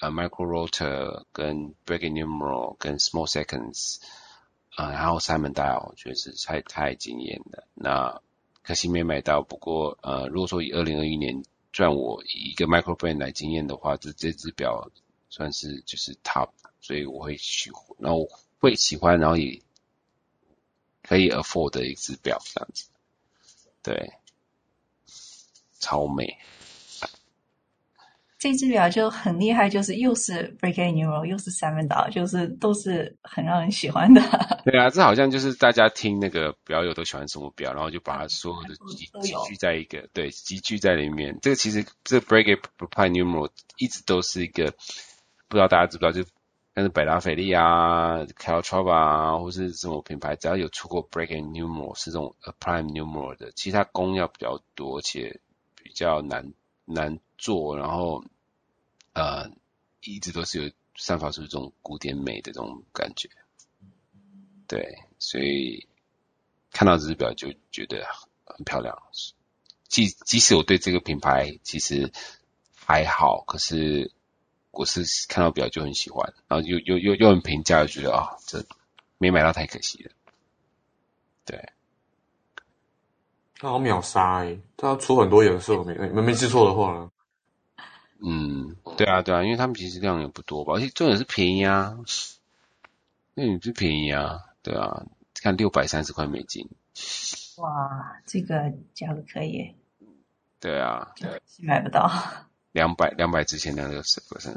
[0.01, 4.01] 呃、Micro Rotor 跟 Breaking Numéro 跟 Small Seconds，
[4.75, 7.69] 啊、然后 Simon Dial 我觉得是太太惊艳的。
[7.75, 8.21] 那
[8.65, 9.43] 可惜没买到。
[9.43, 14.91] 不过呃，如果说以二零二一年赚我以一个 Micro Brand 来惊艳的话，这这只表
[15.33, 16.51] 算是就是 Top，
[16.83, 18.29] 所以我会喜欢，然后
[18.61, 19.63] 会喜欢，然后也
[21.03, 22.85] 可以 afford 的一支表这样子。
[23.83, 24.13] 对，
[25.81, 26.37] 超美。
[28.39, 34.21] 这只表就很厉害，就是又是 Breguet Numéro，又是 Seven Dial，就是都是很让人喜欢的。
[34.65, 41.39] 对啊，这好像就是大家听那个表友都喜欢什么表，然后就把它所有的集集聚在一个，对，集聚在里面。
[41.41, 44.75] 这个其实这 Breguet Prime Numéro 一直都是一个，
[45.53, 46.31] 不知道大家知不知道，就
[46.75, 55.41] 像是百达翡丽啊、，Caltrava 啊，或是什么品牌，只要有出过 Breguet Numéro 是这种 Prime numeral 的，其实它工要比较多，而且
[55.77, 56.55] 比较难
[56.87, 58.25] 难做，然后。
[59.15, 59.51] 呃，
[60.01, 63.29] 一直都是有散发出这种古典美的这种感觉，
[64.67, 65.87] 对，所以
[66.71, 68.07] 看到这只表就觉得
[68.47, 68.97] 很漂亮。
[69.87, 72.11] 即即使我对这个品牌其实
[72.75, 74.11] 还好，可是
[74.73, 78.65] 我是看到表就很喜欢，然后又又又又很平价，就觉得啊，这
[79.19, 80.11] 没买到太可惜了。
[81.45, 81.73] 对，
[83.57, 87.11] 它好秒杀诶，它要出很多颜色，没没没记错的话。
[88.25, 91.99] 嗯，对啊，对啊，因为他们其实量也不多吧，而且重点是便宜啊，
[93.35, 95.05] 那你是便宜啊，对啊，
[95.35, 96.69] 看六百三十块美金，
[97.57, 99.75] 哇，这个价格可以，
[100.61, 102.11] 对啊，对，买不到。
[102.73, 104.57] 两百两百之前那个十 percent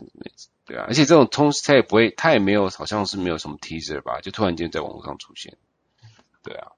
[0.65, 5.55] 对啊，而且这种通它也不会，它也没有，好像是没有什么 teaser 吧，就突然间在网络上出现。
[6.41, 6.71] 对啊，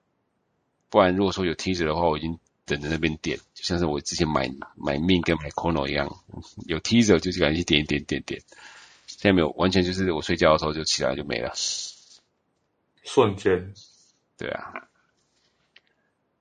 [0.89, 6.17] 不然如果说有 teaser 的话，我已经等着那边点，就像是我之前买买命跟买 Chrono 一样，
[6.67, 8.41] 有 teaser 就赶紧点一点点点。
[9.05, 11.53] 现在没有，完全就是我睡觉的时候就起来就没了，
[13.03, 13.73] 瞬间。
[14.37, 14.73] 对啊，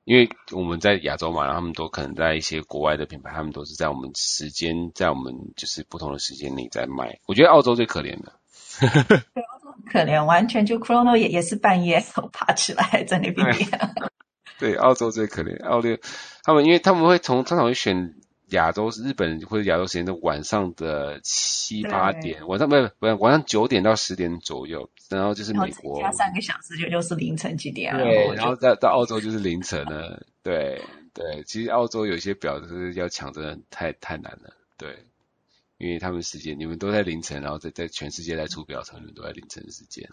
[0.06, 7.18] 因为我们在亚洲嘛，然后他们都可能在一些国外的品牌，他们都是在我们时间，在我们就是不同的时间里在卖。
[7.26, 8.32] 我觉得澳洲最可怜的，
[8.80, 12.02] 对，澳洲很可怜，完全就 Chrono 也也是半夜
[12.32, 13.68] 爬起来在那边点。
[14.58, 15.98] 对，澳洲最可怜，澳洲
[16.44, 18.14] 他们因为他们会从通常会选。
[18.50, 28.04] 亚洲是日本或者亚洲时间的晚上的七八点，晚上不是不是晚上九点到十点左右，然后就是美国加三个小时就就是凌晨几点了。
[28.04, 30.24] 对，然后到到澳洲就是凌晨了。
[30.44, 30.80] 对
[31.12, 34.54] 对，其实澳洲有些表就是要抢，真的太太难了。
[34.76, 35.04] 对，
[35.78, 40.08] 因为他们时间你们都在凌晨，然后在在全世界在出表，他们都在凌晨时间。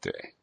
[0.00, 0.34] 对，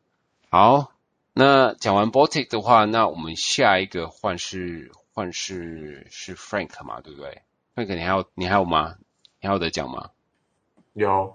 [0.49, 0.91] 好，
[1.31, 4.91] 那讲完 Baltic 的话，那我们下一个换是。
[5.15, 7.41] 换是是 Frank 嘛，对不对
[7.73, 8.93] ？Frank，你还有你还有吗？
[9.39, 10.09] 你还有得讲吗？
[10.93, 11.33] 有。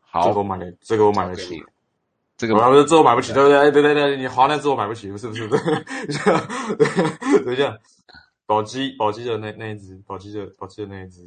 [0.00, 1.60] 好，这个我买的，这个我买得起。
[2.36, 3.72] 这个我不是这我买不起，对不对？
[3.72, 5.64] 对对对，你华纳这我买不起，不是不是不是。
[7.44, 7.76] 等一下，
[8.46, 11.20] 宝鸡宝鸡的那那一只，宝鸡的宝鸡的那一只，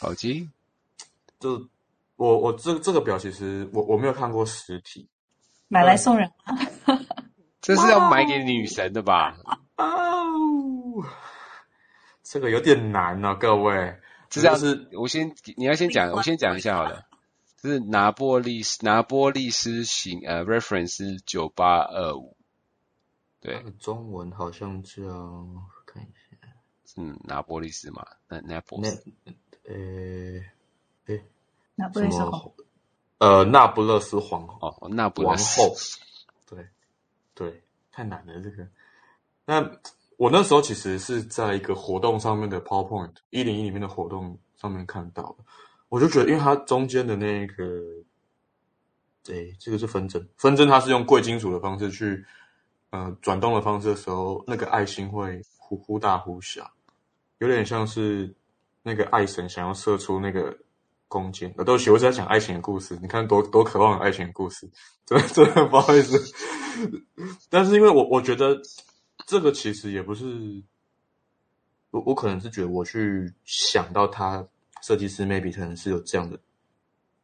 [0.00, 0.48] 宝鸡。
[1.38, 1.68] 就
[2.16, 5.08] 我我这这个表其实我我没有看过实体，
[5.68, 6.58] 买来送人啊？
[7.62, 9.36] 这是要买给女神的吧？
[9.76, 10.24] 哦，
[12.22, 13.98] 这个有点难呢、啊，各位。
[14.28, 17.06] 这样是，我先你要先讲，我先讲一下好了。
[17.60, 22.36] 就是拿波利斯拿波利斯型呃，reference 九八二五。
[23.40, 25.02] 对，中文好像叫
[25.86, 26.36] 看一下，
[26.96, 28.06] 嗯拿波利斯嘛？
[28.28, 28.88] 那那波那
[29.68, 29.74] 呃
[31.06, 31.24] 诶，
[31.74, 32.52] 那不勒斯皇
[33.18, 35.76] 呃，那不勒斯皇哦，那不勒斯皇后。
[36.46, 36.68] 对
[37.34, 37.62] 对，
[37.92, 38.66] 太难了这个。
[39.44, 39.60] 那
[40.22, 45.44] 我那时候其实是在一个活动上面的 PowerPoint 一零一里面的活动上面看到的，
[45.88, 47.64] 我就觉得，因为它中间的那个，
[49.24, 52.24] 对，这个是分针，分针它是用贵金属的方式去，
[52.90, 56.70] 呃，转动的方式的时候，那个爱心会忽忽大忽小，
[57.38, 58.32] 有点像是
[58.84, 60.56] 那个爱神想要射出那个
[61.08, 61.52] 弓箭。
[61.56, 64.70] 呃，对不起，我是在讲爱情的故事，你看多多渴望有爱情的故事，
[65.04, 66.16] 真的真的不好意思，
[67.50, 68.62] 但是因为我我觉得。
[69.26, 70.62] 这个其实也不是，
[71.90, 74.46] 我我可能是觉得我去想到他
[74.82, 76.38] 设计师 maybe 可能是有这样的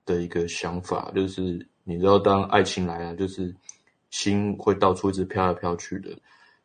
[0.05, 3.55] 的一个想法，就是你知道，当爱情来了，就是
[4.11, 6.17] 心会到处一直飘来飘去的。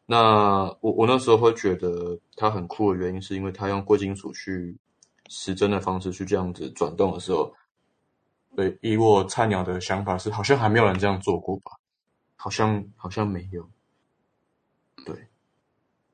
[0.06, 4.76] 那我我那时候会觉得他很酷的原因，是因为他用贵金属去
[5.30, 7.54] 时针的方式去这样子转动的时候，
[8.56, 11.72] 对，以我菜鸟的想法是，好像还没有人这样做过吧？
[12.36, 13.68] 好像好像没有。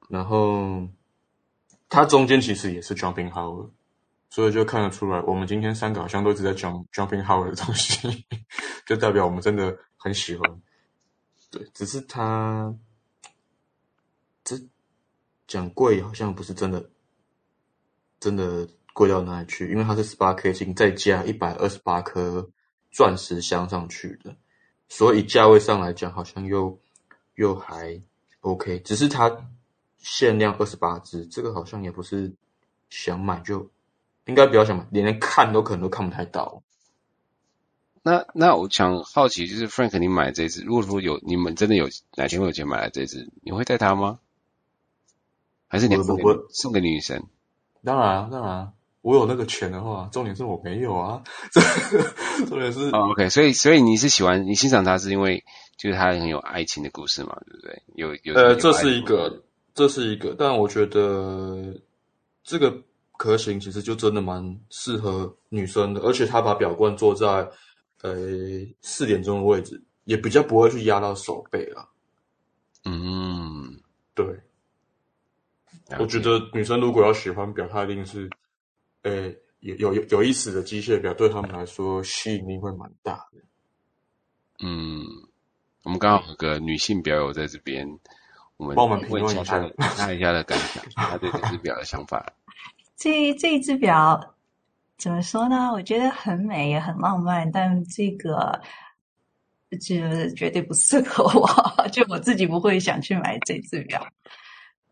[0.09, 0.85] 然后
[1.87, 3.69] 它中间其实也是 jumping hour，
[4.29, 8.25] 所以就看得出来，我们今天三个好像都一直在讲 jumping hour 的东西，
[8.85, 10.61] 就代表我们真的很喜欢。
[11.51, 12.75] 对，只是它
[14.43, 14.59] 这
[15.47, 16.89] 讲贵好像不是真的，
[18.19, 22.49] 真的贵到哪里去，因为它是十八 K 金再加一百二十八颗
[22.91, 24.35] 钻石镶上去的，
[24.87, 26.79] 所以价位上来讲好像又
[27.35, 28.01] 又还。
[28.41, 29.29] OK，只是它
[29.99, 32.33] 限量二十八只，这个好像也不是
[32.89, 33.69] 想买就
[34.25, 36.63] 应该不要想买，连连看都可能都看不太到。
[38.01, 44.19] 那那我想好奇，就是 Frank，你买这只，如果说有你们真的有哪天会有钱买来这只，你会带它吗？
[45.67, 47.23] 还是你送给我送给女神？
[47.83, 51.23] 当然当然，我有那个钱的话，重点是我没有啊。
[52.47, 55.43] 重点是、oh, OK，所以所以你是喜欢你欣赏它是因为。
[55.79, 57.83] 就是它很有爱情的故事嘛，对不对？
[57.95, 59.43] 有有呃，这是一个，
[59.73, 61.73] 这是一个，但我觉得
[62.43, 62.83] 这个
[63.17, 67.27] 壳型其实就真的蛮适合女生的，而且他把表冠做在
[68.01, 68.15] 呃
[68.81, 71.89] 四点钟的位置，也比较不会去压到手背了。
[72.85, 73.79] 嗯，
[74.13, 74.25] 对。
[75.97, 78.29] 我觉得女生如果要喜欢表，她一定是
[79.03, 83.41] 呃有有有有意思的机械表，对他们来说吸引力会蛮大的。
[84.61, 85.03] 嗯。
[85.83, 87.87] 我们刚好有个女性表友在这边，
[88.59, 92.25] 我们问一下看一下的感想，他对这只表的想法。
[92.97, 94.35] 这这一只表
[94.97, 95.71] 怎么说呢？
[95.71, 98.61] 我觉得很美，也很浪漫，但这个
[99.71, 101.47] 就绝对不适合我，
[101.87, 104.05] 就我自己不会想去买这只表。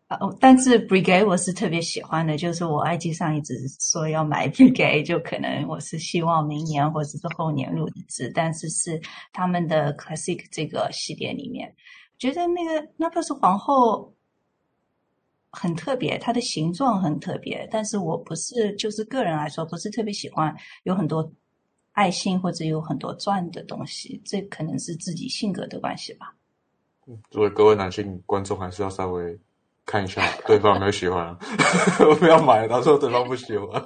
[0.08, 8.98] 哦，但是 Breguet 我是特别喜欢的，就是我 IG 上一直说要买 Breguet，就可能我是希望明年或者是后年入职，但是是
[9.34, 11.70] 他们的 Classic 这个系列里面，
[12.18, 14.12] 觉得那个那不是皇后
[15.50, 21.32] 很特别，它的形状很特别，但是我不是就是个人来说不是特别喜欢有很多
[21.92, 26.34] 爱心或者有很多钻的东西，这可能是自己性格的关系吧。
[27.30, 29.38] 作为各位男性观众，还是要稍微。
[29.90, 31.34] 看一下对方有没有喜欢，
[32.06, 33.82] 我不要买，他说对方不喜欢。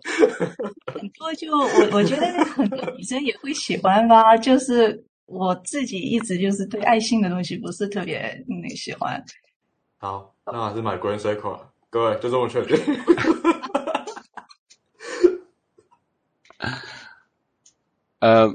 [0.92, 5.00] 很多就我我觉得很多女生也会喜欢吧，就是
[5.32, 9.24] 我自己一直就是对爱心的东西不是特别那喜欢。
[9.98, 11.60] 好，那还是买 Green Circle，
[11.90, 12.76] 各位就这么确定。
[18.20, 18.54] 呃，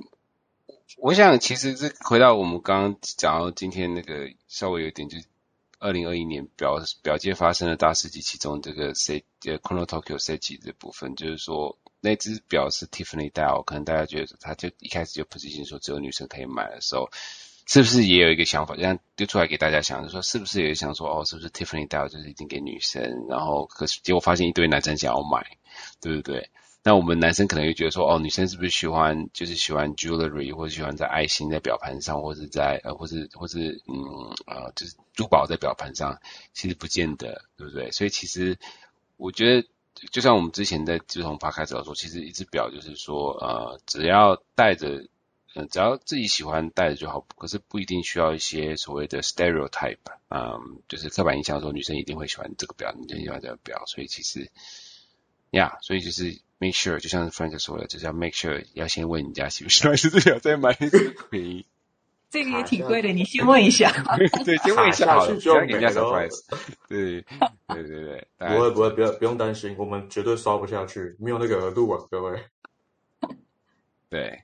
[0.98, 5.18] 我想其实是回到我们刚刚讲到今天那个稍微有点就。
[5.80, 17.10] 二零二一年表表界发生的大事记，其中这个 C 呃 Chrono Tokyo Seiji 的部分，就是说那只表是 Tiffany Dial，可能大家觉得他就一开始就 position 说只有女生可以买的时候，
[17.66, 25.58] 是不是也有一个想法，这样丢出来给大家想，就说是不是也想说哦，是不是 Tiffany Dial 就是一定给女生，然后可是结果发现一堆男生想要买，
[26.00, 26.50] 对不对？
[26.84, 33.98] 那我们男生可能又觉得说，哦，女生是不是喜欢就是喜欢 jewelry，或者喜欢在爱心在表盘上，或者在呃，或是或是嗯
[34.46, 36.18] 呃，就是珠宝在表盘上，
[36.54, 37.92] 其实不见得，对不对？
[37.92, 38.58] 所以其实
[39.18, 39.68] 我觉得，
[40.12, 45.08] 就像我们之前在自从趴开始说，其实一只表就是说，呃，只要戴着，
[45.56, 49.98] 嗯、只要自己喜欢戴着就好，可是不一定需要一些所谓的 stereotype，
[50.30, 54.52] 嗯，就是刻板印象说女生一定会喜欢这个表，女生喜欢这个表，所以其实，
[55.52, 56.40] 呀，所以就是。
[56.60, 61.68] Make sure，就像 Frank 说的，就是要 make sure 要先问人家喜不喜欢，这只表再买一个便宜。
[62.30, 63.92] 这个也挺贵的，你先问一下。
[64.46, 66.42] 对，先问一下好了，不要给人家 surprise。
[66.90, 67.22] 对，
[67.68, 72.44] 对对对，不会不会，不要不用担心，我们绝对刷不下去，没有那个额度啊，各位。
[74.10, 74.44] 对。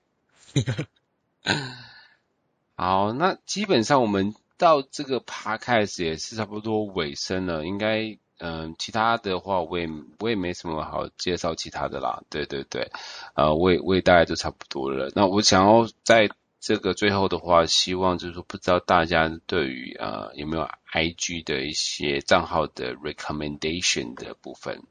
[2.76, 8.18] 好，那基本上我们到这个 podcast 也是差不多尾声了，应该。
[8.40, 9.88] 嗯，其他的话我也
[10.20, 12.92] 我也没什么好介绍其他的啦，对对对，
[13.36, 15.10] 呃，我也我也大概都差不多了。
[15.16, 16.30] 那我想要在
[16.66, 24.82] 这个最后的话，希望就是说，不知道大家对于呃有没有 IG 的一些账号的 recommendation 的部分，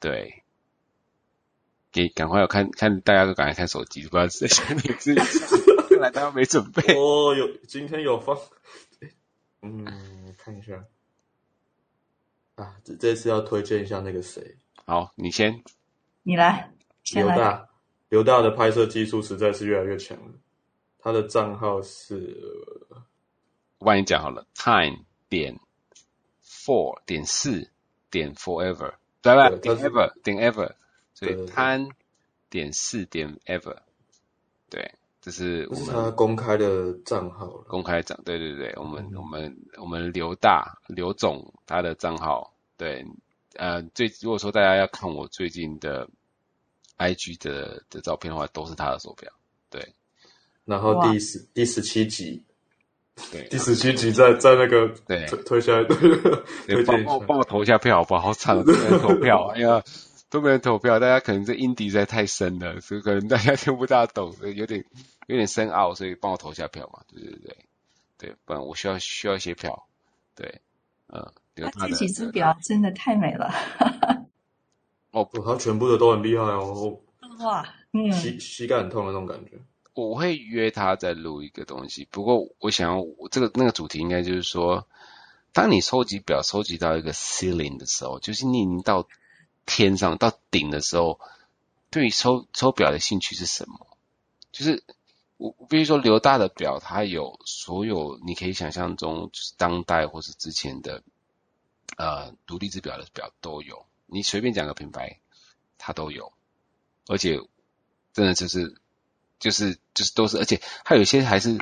[0.00, 0.42] 对，
[1.90, 5.20] 给赶快要看看大家都赶快看手机，不知道是谁你自己，
[5.88, 6.94] 看 来大家没准备。
[6.94, 8.38] 哦，有今天有放，
[9.62, 10.84] 嗯，看一下。
[12.56, 14.58] 啊，这这次要推荐一下那个谁？
[14.84, 15.64] 好，你先，
[16.22, 16.70] 你来。
[17.14, 17.70] 刘大，
[18.14, 20.32] 刘大的拍摄技术实在是越来越强了。
[21.00, 22.32] 他的账号是，
[23.78, 25.58] 我帮你讲好了，time 点
[26.40, 27.68] four 点四
[28.12, 29.50] 点 forever，对吧？
[29.60, 30.72] 点 ever 点 ever，
[31.12, 31.90] 所以 time
[32.48, 33.78] 点四点 ever，
[34.70, 34.94] 对。
[35.20, 43.04] 这是我们他公开的账号，公开账，对对对，我们、嗯、我们我们刘大刘总他的账号，对，
[43.54, 46.08] 呃，最如果说大家要看我最近的
[46.98, 49.30] IG 的的照片的话，都是他的手表，
[49.70, 49.94] 对。
[50.64, 52.42] 然后第十第十七集，
[53.30, 55.84] 对，第十七集在在那个对推下来，
[56.66, 58.20] 对，帮帮帮我投一下票好不好？
[58.20, 59.82] 好惨，没人投票， 哎呀。
[60.30, 64.84] 都没人投票，大家可能这音底实在太深了，所以可能大家听不大懂，有点
[65.28, 67.56] 有点深奥，所以帮我投一下票嘛，对对对，
[68.18, 69.86] 对，不然我需要需要一些票，
[70.34, 70.60] 对，
[71.06, 71.24] 嗯，
[71.54, 73.48] 他这几只表真的太美了，
[75.14, 77.00] 哦，他全部的都很厉害哦，
[77.38, 79.52] 哇，嗯，膝膝盖很痛的那种感觉。
[79.94, 84.86] 我会约他再录一个东西，不过我想要这个那个主题应该就是说，
[85.52, 89.06] 当你收集表收集到一个 ceiling 的时候，就是你已经到。
[89.66, 91.18] 天上到顶的时候，
[91.88, 93.96] 对于抽抽表的兴趣是什么？
[94.52, 94.84] 就是
[95.38, 101.02] 我比如说刘大的表，它有所有你可以想象中就是当代或是之前的
[101.96, 105.18] 呃独立制表的表都有，你随便讲个品牌，
[105.78, 106.32] 它都有，
[107.06, 107.40] 而且
[108.12, 108.74] 真的就是
[109.38, 111.56] 就是就是都是，而且还有些还是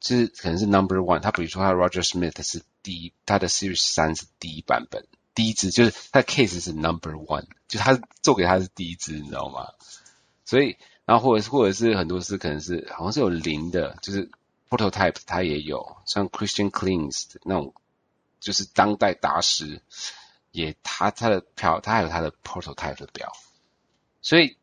[0.00, 5.06] 就是可能是 number one，它比如说它 Roger Smith 是第一，它的 Series 三是第一版本。
[5.34, 9.68] 第一支就是他的 case 是 number one，就他做给他是第一支，你知道吗？
[10.44, 14.28] 所以，然后或者是或者是很多是可能是好像是有零的，就是
[14.68, 17.72] prototype 他也有，像 Christian Klings 那种，
[18.40, 19.80] 就是当代大师，
[20.50, 23.32] 也他他的票他还有他的 prototype 的表，
[24.22, 24.56] 所以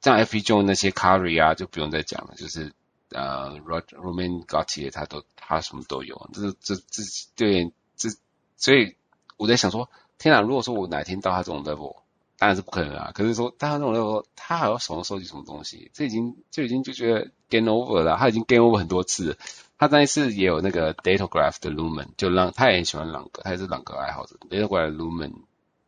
[0.00, 2.72] 像 F1 Joe 那些 Carry 啊就不用再讲了，就是
[3.10, 7.02] 呃 Roman Gotti 他都他什么都有，这这这
[7.36, 8.08] 对这
[8.56, 8.94] 所以。
[9.40, 9.88] 我在想说，
[10.18, 10.40] 天哪！
[10.40, 11.98] 如果说我哪天到他这种 level，
[12.38, 13.12] 当然是不可能啊。
[13.14, 15.92] 可是说到他这种 level，他还要手动收集什么东西？
[15.94, 18.16] 这已经就已经就觉得 game over 了。
[18.16, 19.38] 他已经 game over 很多次。
[19.78, 24.36] 他那一次也有那个 Datograph 的 Lumen，就让他也很喜欢朗格，他也是朗格爱好者。
[24.50, 25.32] Datograph 的 Lumen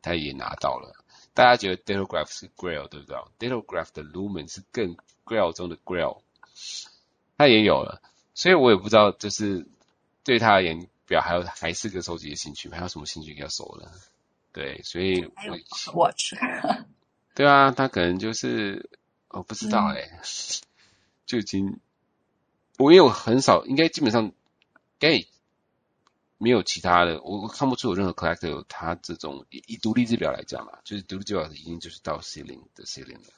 [0.00, 0.94] 他也拿到了。
[1.34, 6.20] 大家觉得 Datograph 是 Grail 对不对？Datograph 的 Lumen 是更 Grail 中的 Grail，
[7.36, 8.00] 他也有了。
[8.32, 9.66] 所以我也不知道，就是
[10.22, 13.90] 对他而言，表还有还是个收集的兴趣，还有什么兴趣要收了？
[14.52, 15.54] 对，所以还有
[15.94, 16.34] Watch，
[17.34, 18.88] 对啊，他可能就是
[19.28, 20.20] 我不知道哎、欸，嗯、
[21.26, 21.80] 就已经。
[22.80, 24.32] 我也有很少，应该基本上，
[24.98, 25.26] 该
[26.38, 33.34] 没有其他的，我我看不出有任何 collector 有他这种以独立制表来讲嘛，就是独立制表已经就是到 ceiling 的 ceiling 了。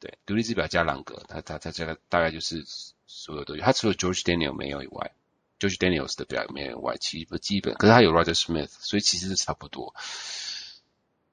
[0.00, 2.66] 对，独立制表加朗格，他他他加大概就是
[3.06, 5.12] 所有都有，他除了 George Daniel 没有以外
[5.58, 9.94] ，George Daniels 的表没有以外，其实基本，可是他有 Roger Smith，所以其实是差不多。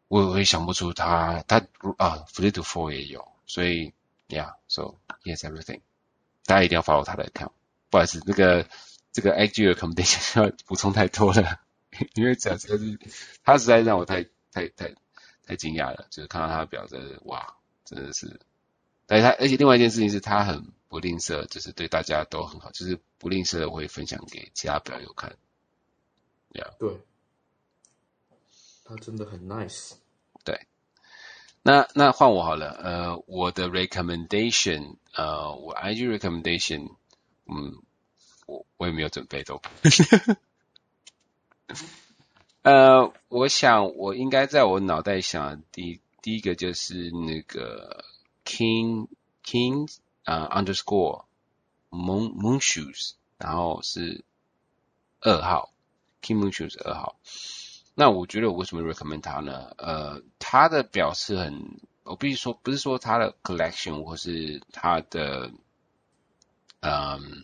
[0.08, 1.58] 我我也想不出他他
[1.98, 3.94] 啊 Philippe Dufour 也有，所以
[4.30, 5.82] Yeah，so he has everything。
[6.50, 7.52] 大家一定要 follow 他的 account，
[7.92, 8.68] 不好意思，这个
[9.12, 11.60] 这个 IG recommendation 要补充太多了，
[12.16, 13.00] 因为这这是
[13.44, 14.96] 他实在让我太太太
[15.46, 18.40] 太惊讶了，就是看到他的表真的哇，真的是，
[19.06, 25.36] 但是他而且另外一件事情是他很不吝啬，就是对大家都很好，就是不吝啬的会分享给其他表友看
[26.54, 26.72] ，yeah.
[26.80, 26.98] 对，
[28.84, 29.92] 他真的很 nice，
[31.62, 36.94] 那那换我好了，呃，我的 recommendation，呃，我 IG recommendation，
[37.46, 37.84] 嗯，
[38.46, 39.62] 我我也没有准备都，
[42.62, 48.06] 呃，我想我应该在我脑袋想第第一个就是那个
[48.46, 49.08] King
[49.44, 49.92] King
[50.24, 51.26] 啊、呃、underscore
[51.90, 54.24] Moon Moon Shoes，然后是
[55.20, 55.74] 二号
[56.22, 57.18] King Moon Shoes 二号。
[58.00, 59.74] 那我觉得我为什么 recommend 他呢？
[59.78, 65.52] 呃，他的表是很，我必须说，不是说他的 collection 或是他的，
[66.80, 67.44] 嗯，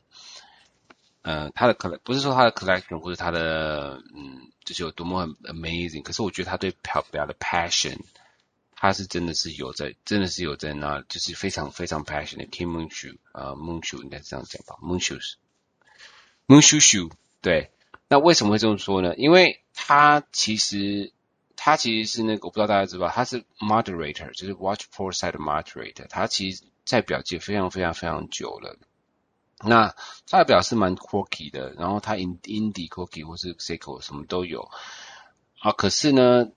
[1.24, 6.04] 呃，他的 collect 不是说他的 collection 或是他的，嗯，就是有多么很 amazing。
[6.04, 8.00] 可是我觉得他对表表的 passion，
[8.78, 17.72] 他是真的是有在，真的是有在那，就是非常非常 passion 的 King Moon Shoe，呃，Moon Shoe 应该是这样讲吧，Moon Shoes，Moon Shoe Shoe，对。
[18.08, 19.16] 那为什么会这么说呢？
[19.16, 21.14] 因为他其实，
[21.56, 26.08] 他其实是那个，我不知道大家知不知道，他是 moderator，就是 Watch Pro Side moderator。
[26.10, 28.80] 他其实，在表界非常非常非常久了。
[29.64, 29.94] 那
[30.28, 34.72] 他的表是蛮 quirky 的，然后他 in indie quirky 或是 Seiko 什么都有。
[35.60, 36.48] 啊，可是呢，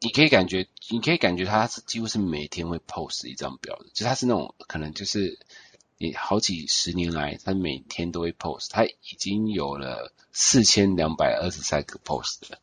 [0.00, 5.38] 你可以感觉，你可以感觉他是几乎是每天会 post 一张表的，就是他是那种可能就是。
[6.00, 12.58] 你好几十年来，他每天都会 post，他已经有了四千两百二十三个 post 了。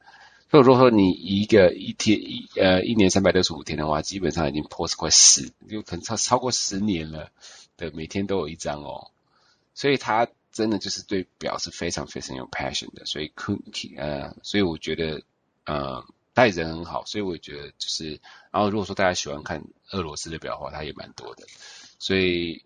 [0.49, 7.29] 所以如果说你一个一天一呃一年三百六十五天的话，基本上已经 post 快十，就可能超超过十年了。
[7.75, 9.11] 的，每天都有一张哦。
[9.73, 13.05] 所以他真的就是对表是非常非常有 passion 的。
[13.05, 13.59] 所以可
[13.97, 15.21] 呃，所以我觉得
[15.65, 17.03] 呃，他人很好。
[17.05, 18.21] 所以我觉得就是，
[18.51, 19.61] 然后如果说大家喜欢看
[19.91, 21.45] 俄罗斯的表的话，他也蛮多的。
[21.99, 22.63] 所以。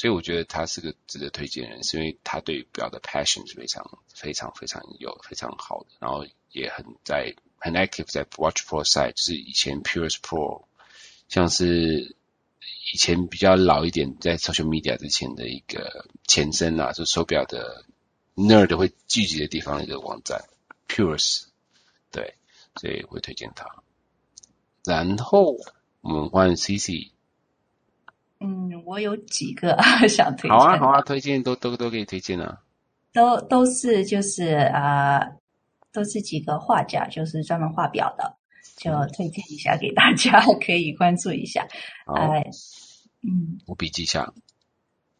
[0.00, 10.64] 所以我觉得他是个值得推荐人，是因为他对表的 passion 是非常、非常、非常有、非常好的，然后也很在很 active 在 Watch Pro side，就是以前 Pure's Pro，
[11.28, 12.16] 像是
[12.94, 17.84] 以前比较老一点在 social media 之前的一个前身啊，就手表的
[18.36, 20.48] nerd 会聚集的地方的一个网站
[20.88, 21.48] purest
[22.10, 22.36] 对，
[22.76, 23.66] 所以会推荐他。
[24.82, 25.58] 然后
[26.00, 27.10] 我们换 CC。
[28.40, 29.76] 嗯，我有几个
[30.08, 30.58] 想推荐。
[30.58, 32.60] 好啊，好啊，推荐都都都可以推荐啊。
[33.12, 35.20] 都都是就是呃，
[35.92, 38.36] 都是几个画家，就是专门画表的，
[38.76, 41.66] 就推荐一下给大家， 可以关注一下。
[42.06, 42.44] 哎呃，
[43.22, 44.32] 嗯，我笔记一下。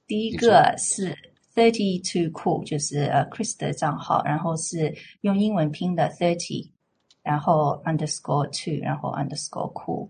[0.07, 1.17] 第一个是
[1.55, 6.71] Thirty Two Cool，就是呃 Chris 的账号，然后是用英文拼的 Thirty，
[7.23, 10.09] 然后 Underscore Two，然后 Underscore Cool。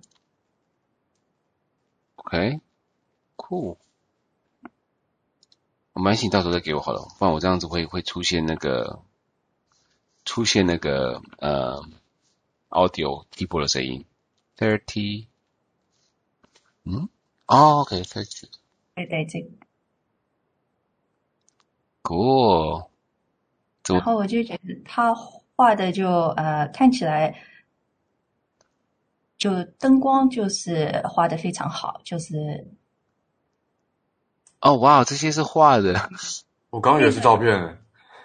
[2.17, 2.61] OK。
[3.41, 3.79] 酷，
[5.95, 9.03] 我蛮想到时候再给我好了，不然我这样子会会出现那个
[10.27, 11.83] 出现那个呃
[12.69, 14.05] audio keyboard 的声音。
[14.59, 15.27] Thirty，
[16.85, 17.09] 嗯，
[17.47, 18.51] 哦，OK，Thirty，
[18.95, 19.51] 对对对
[22.03, 22.89] ，Cool。
[23.89, 25.15] 然后我就觉得他
[25.57, 27.43] 画的就呃看起来
[29.39, 32.71] 就灯光就是画的非常好，就是。
[34.61, 36.11] 哦，哇，这些是画的，
[36.71, 37.79] 我刚刚以为是照片。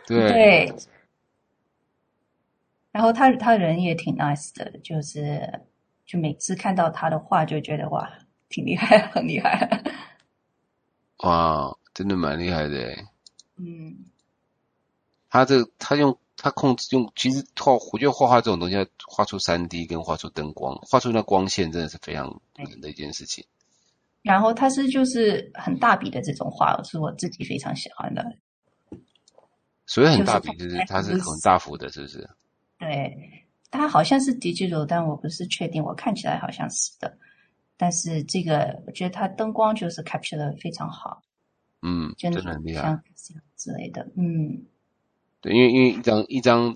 [0.06, 0.32] 对。
[0.32, 0.76] 对。
[2.92, 5.62] 然后他他人也挺 nice 的，就是
[6.06, 8.10] 就每次看到他的画就觉得哇，
[8.48, 9.84] 挺厉害， 很厉害。
[11.18, 12.96] 哇，真的蛮厉害的。
[13.58, 14.06] 嗯，
[15.30, 23.46] 他这他用他控制用，其实画我觉得画画这种东西要画出三 D 跟画出灯光，画出那光线真的是非常难的一件事情。
[24.26, 28.26] 然后它是就是很大笔的这种画，是我自己非常喜欢的。
[29.86, 32.28] 所以很大笔就是它是很大幅的，是不是？
[32.80, 35.84] 对，它好像是 digital，但我不是确定。
[35.84, 37.16] 我看起来好像是的，
[37.78, 41.22] 但是这个我觉得它灯光就是 capture 的非常好。
[41.84, 43.00] 嗯，真的很厉害。
[43.56, 44.66] 之类的，嗯，
[45.40, 46.76] 对，因为因为一张一张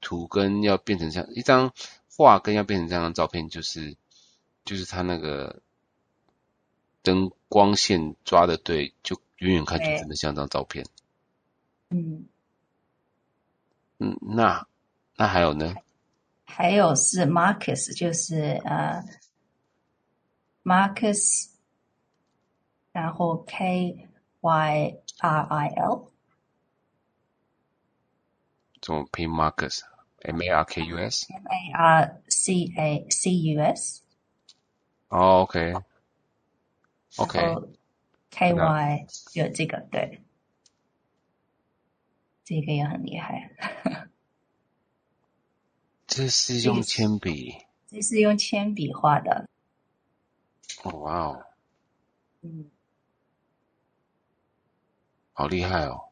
[0.00, 1.72] 图跟要变成像一张
[2.10, 3.96] 画跟要变成这张照片，就是
[4.64, 5.62] 就是它那个
[7.06, 10.84] 灯光线抓的对，就远远看就真的像张照片。
[11.90, 12.26] 嗯
[13.98, 14.66] 嗯，那
[15.14, 15.72] 那还有呢？
[16.44, 19.04] 还有是 Marcus，就是呃
[20.64, 21.50] Marcus，
[22.90, 24.08] 然后 K
[24.40, 26.10] Y R I L，
[28.80, 34.02] 怎么拼 Marcus？M A R K U S？M A R C A C U S？
[35.08, 35.46] 哦
[37.16, 40.22] ，OK，OK，K Y 有这个对。
[42.44, 43.50] 这个也很厉害，
[46.06, 47.56] 这是用铅笔，
[47.88, 49.48] 这是用铅笔画的。
[50.84, 51.44] 哦，哇哦，
[52.42, 52.70] 嗯，
[55.32, 56.10] 好厉害哦！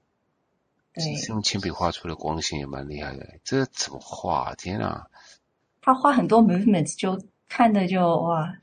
[0.93, 3.39] 对，是用铅笔画出的光线也蛮厉害的。
[3.45, 4.57] 这怎么画？
[4.57, 5.09] 天啊！
[5.81, 8.59] 他画很多 movements，就看的就哇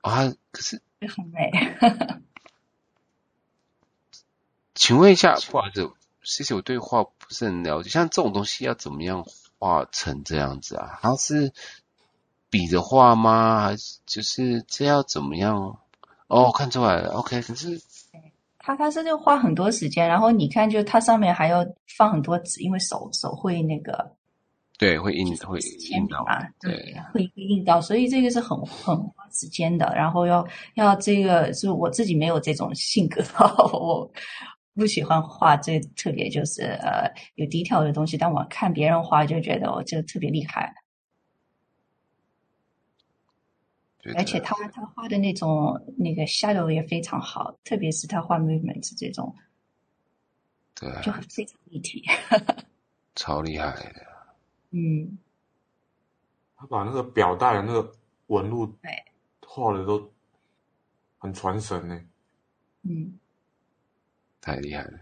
[0.00, 0.32] 啊！
[0.50, 0.80] 可是
[1.14, 1.50] 很美。
[4.74, 5.90] 请问一下，不好意思，
[6.22, 7.90] 谢谢，我对画不是很了解。
[7.90, 9.26] 像这种东西要怎么样
[9.58, 10.98] 画成这样子啊？
[11.02, 11.52] 它是
[12.48, 13.62] 笔的画吗？
[13.62, 15.78] 还是就是这要怎么样？
[16.28, 17.42] 哦，看出来了，OK。
[17.42, 17.80] 可是
[18.58, 21.66] 他他是就花很多时间，然后你看，就它上面还要
[21.96, 24.16] 放很多纸，因为手手会那个，
[24.80, 25.58] 对，会印会
[25.92, 26.72] 印到啊，对，
[27.12, 29.92] 会会印到，所以这个是很很花时间的。
[29.94, 30.44] 然后要
[30.74, 33.22] 要这个是我自己没有这种性格，
[33.78, 34.10] 我。
[34.72, 40.72] 不喜欢画这特别就是呃有 detail 的东西，但我看别人画就觉得我这特别厉害，
[44.16, 49.34] 而且他他画的那种那个 shadow 也非常好，特别是他画 movement 这种，
[50.74, 52.04] 对，就非常立体，
[53.16, 54.09] 超厉害的。
[54.70, 55.18] 嗯，
[56.56, 57.92] 他把那个表带的那个
[58.26, 59.04] 纹路对
[59.46, 60.10] 画的都
[61.18, 62.00] 很传神呢。
[62.82, 63.18] 嗯。
[64.40, 64.98] 太厉害了！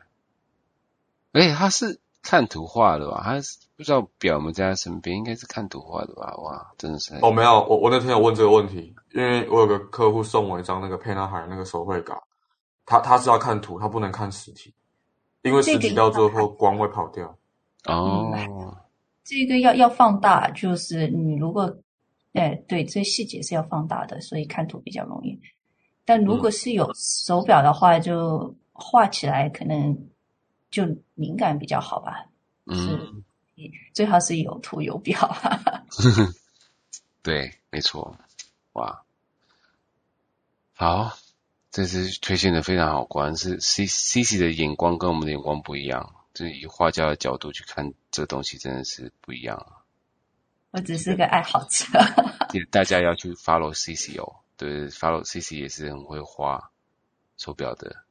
[1.33, 3.21] 而且，他是看图画的吧？
[3.23, 6.35] 他是不知道表有没在他身边，应该是看图画的吧？
[6.39, 12.27] 哇，真的是哦，没有，我我那天有问这个问题，因为我有个客户送我一张那个沛纳海那个手绘稿，
[12.85, 14.75] 他他是要看图，他不能看实体，
[15.43, 17.39] 因为实体到最后光会跑掉。
[17.85, 18.77] 哦，
[19.29, 21.79] 这个要要放大，就是你如果
[22.33, 25.39] 哎对，这细节是要放大的，所以看图比较容易。
[26.05, 28.57] 但如果是有手表的话，就。
[28.81, 30.09] 画起来可能
[30.71, 30.85] 就
[31.15, 32.29] 敏感比较好吧，
[32.67, 33.25] 嗯，
[33.93, 35.37] 最好是有图有表。
[37.23, 38.17] 对，没错，
[38.75, 39.03] 哇，
[40.75, 41.11] 好，
[41.73, 49.61] 这次推荐的非常好，果然是 C C C 的眼光跟我们的眼光不一样，就是以画家的角度去看这东西，真的是不一样。
[50.71, 51.87] 我只是个爱好者，
[52.71, 56.71] 大家要去 follow C C 哦，对，follow C C 也是很会画
[57.37, 58.05] 手表的。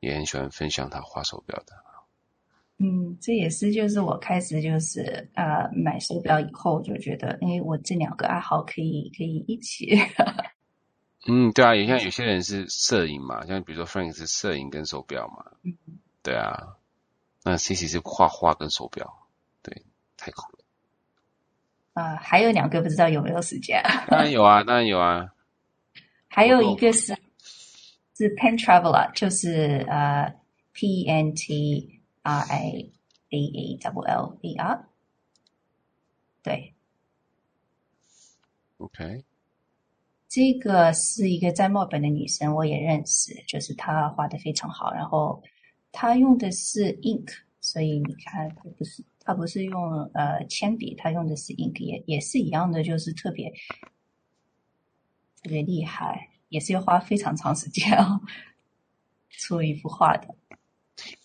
[0.00, 1.76] 也很喜欢分享他画手表的，
[2.78, 9.96] 嗯，这也是就是我开始就是呃买手表以后就觉得，哎，我这两个爱好可以可以一起。
[11.28, 15.72] 嗯，对啊，也像 有些人是摄影嘛，像比如说 Frank 是摄影跟手表嘛，嗯，
[16.20, 16.74] 对啊，
[17.44, 19.28] 那 Cici 是画画跟手表，
[19.62, 19.84] 对，
[20.16, 20.64] 太酷了。
[21.94, 23.82] 啊、呃，还有两个不知道有没有时间？
[24.08, 25.32] 当然有啊，当然有啊，
[26.28, 27.16] 还有一个是。
[28.14, 30.32] 是 Pen Traveler，就是呃
[30.72, 32.92] P N T R A
[33.30, 34.86] E W L E R，
[36.42, 36.74] 对
[38.76, 39.24] ，OK，
[40.28, 45.42] 这个是一个在墨尔本的女生，我也认识，就是她画的非常好，然后
[45.92, 47.28] 她用的是 ink，
[47.60, 53.48] 所以你看她不是他不是用呃铅笔，他用的是 ink，也也是一样的，就是特别
[55.42, 56.28] 特别厉害。
[56.48, 58.20] 也是要花非常长时间哦，
[59.30, 60.34] 出一幅画的。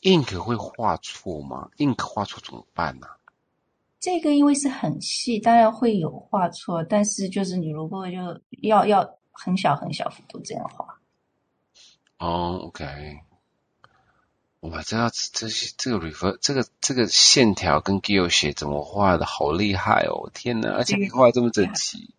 [0.02, 3.18] ink 会画错吗？ink 画错怎么办呢、啊？
[4.00, 8.18] 这个因为是很细，当然会有画错，但是就是你如果就
[8.62, 10.86] 要要很小很小幅度这样画。
[12.20, 12.86] 哦，OK。
[14.60, 20.30] 我知道这些这个 refer 这个这个线条跟写怎么画的好厉害哦！
[20.34, 22.14] 天哪，而且你画这么整齐。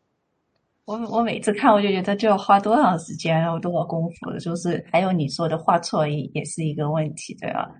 [0.84, 7.70] 我我每次看我就觉得就要花多长时间，然后多少功夫，就是还有你说的画错也也是一个问题，对吧？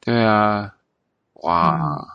[0.00, 0.74] 对啊，
[1.34, 2.08] 哇，嗯、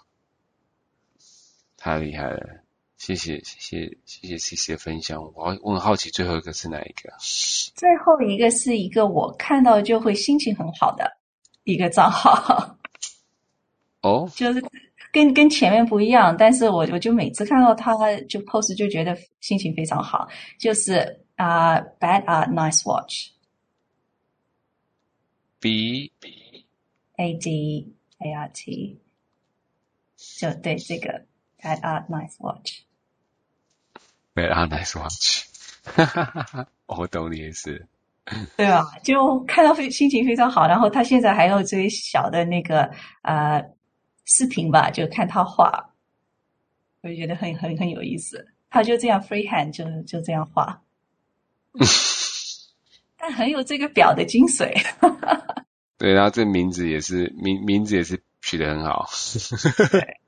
[1.77, 2.62] 太厉害了！
[3.05, 7.11] 谢谢谢谢谢谢 CC 的分享，我我很好奇最后一个是哪一个？
[7.75, 11.17] 最后一个是一个我看到就会心情很好的
[11.65, 12.77] 一个账号，
[14.01, 14.63] 哦， 就是。
[15.11, 20.27] 跟跟前面不一样，但是我我就每次看到他就 post 就觉得心情非常好，
[20.57, 22.81] 就是啊、uh,，Bad Art Nice
[25.59, 26.11] Watch，B
[27.17, 28.97] A D A R T，
[30.39, 31.23] 就对这个
[31.61, 32.37] Bad Art Nice
[34.35, 35.45] Watch，Bad Art Nice Watch，
[35.83, 37.87] 哈哈哈哈，我懂你意思，
[38.57, 38.85] 对吧？
[39.03, 42.89] 就看到非心情非常好，然后他现在还有最小的那个
[43.21, 43.61] 呃。
[43.61, 43.69] Uh,
[44.25, 45.89] 视频吧，就看他画，
[47.01, 48.47] 我就觉得很很很有意思。
[48.69, 50.81] 他就这样 freehand 就就这样画，
[53.19, 54.71] 但很有这个表的精髓。
[55.99, 59.09] 对，然后这名字也是名名字也是取得很好。
[59.91, 60.21] 对，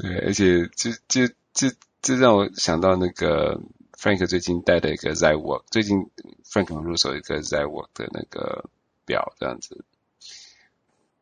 [0.00, 1.70] 对，而且这这这
[2.00, 3.60] 这让我想到那个
[3.98, 6.10] Frank 最近带的一个 Ziwork，最近
[6.44, 8.70] Frank 入手一个 Ziwork 的那个
[9.04, 9.84] 表，这样子。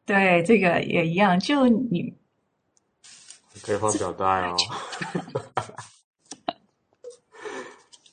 [0.06, 1.40] 对，这个也一样。
[1.40, 2.14] 就你
[3.62, 4.56] 可以放表带哦。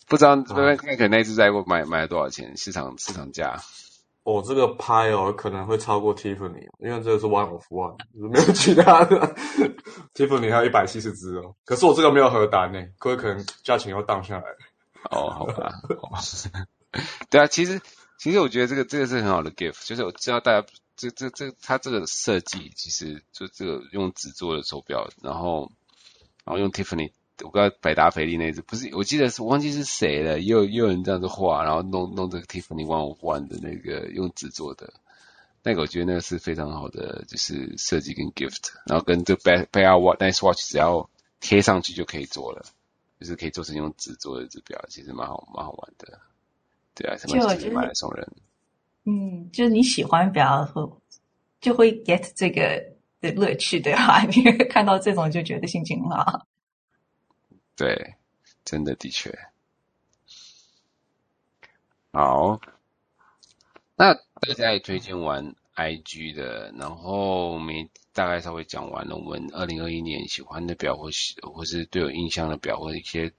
[0.08, 2.58] 不知道 Frank 那只在过买买了多少钱？
[2.58, 3.62] 市场市场价？
[4.26, 9.36] 哦，这个拍哦可能会超过 Tiffany，因为这个是 one of one， 没有其他的。
[10.14, 14.44] Tiffany 还有一百七十只哦，可是我这个没有核单呢，各位可能价钱又荡下来。
[15.12, 15.72] 哦，好吧。
[17.30, 17.80] 对啊，其实
[18.18, 20.68] 其实我觉得这个这个是很好的 gift，就是我知道大家。
[20.98, 25.70] 这这这，它这个设计其实就这个用纸做的手表，然后
[26.46, 27.12] 然后用 Tiffany，
[27.44, 34.94] 我刚才百达翡丽那只不是，我记得是我忘记是谁了，也有也有人这样子画，然后弄弄这个 Tiffany One One 的那个用纸做的，
[35.64, 41.10] 那个我觉得那个是非常好的，就是设计跟 gift，然后跟这 Bad Art Nice Watch 只要
[41.42, 42.66] 贴上去就可以做了，
[43.20, 46.20] 就是可以做成用纸做的这表，其实蛮好蛮好玩的，
[46.94, 48.28] 对啊，什么直接买来送人。
[49.04, 50.68] 嗯，就是你喜欢比较，
[51.62, 52.84] 就会 get 这个
[53.22, 54.24] 的乐趣，对吧？
[54.32, 56.46] 你看到这种就觉得心情很好。
[57.76, 58.16] 对，
[58.64, 59.38] 真的的确。
[62.12, 62.60] 好，
[63.96, 73.34] 那大家也推荐完 IG 的，然后我们大概稍微讲完了我们二零二一年喜欢的表，或是或是对有印象的表，或者一些。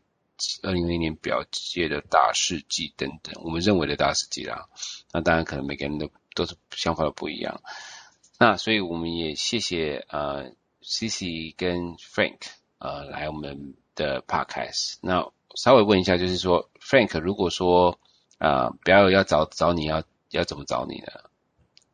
[0.62, 4.68] 二零二一年表界的大事记等等，我们认为的大事记啦。
[5.10, 7.62] 那当然可能每个人都都是想法都不一样。
[8.38, 10.50] 那所以我们也谢谢呃
[10.82, 12.36] CC 跟 Frank
[12.76, 14.98] 呃来我们的 Podcast。
[15.00, 17.98] 那稍微问一下，就是说 Frank，如果说
[18.38, 20.00] 呃表友要找找你要
[20.30, 21.06] 要怎么找你呢？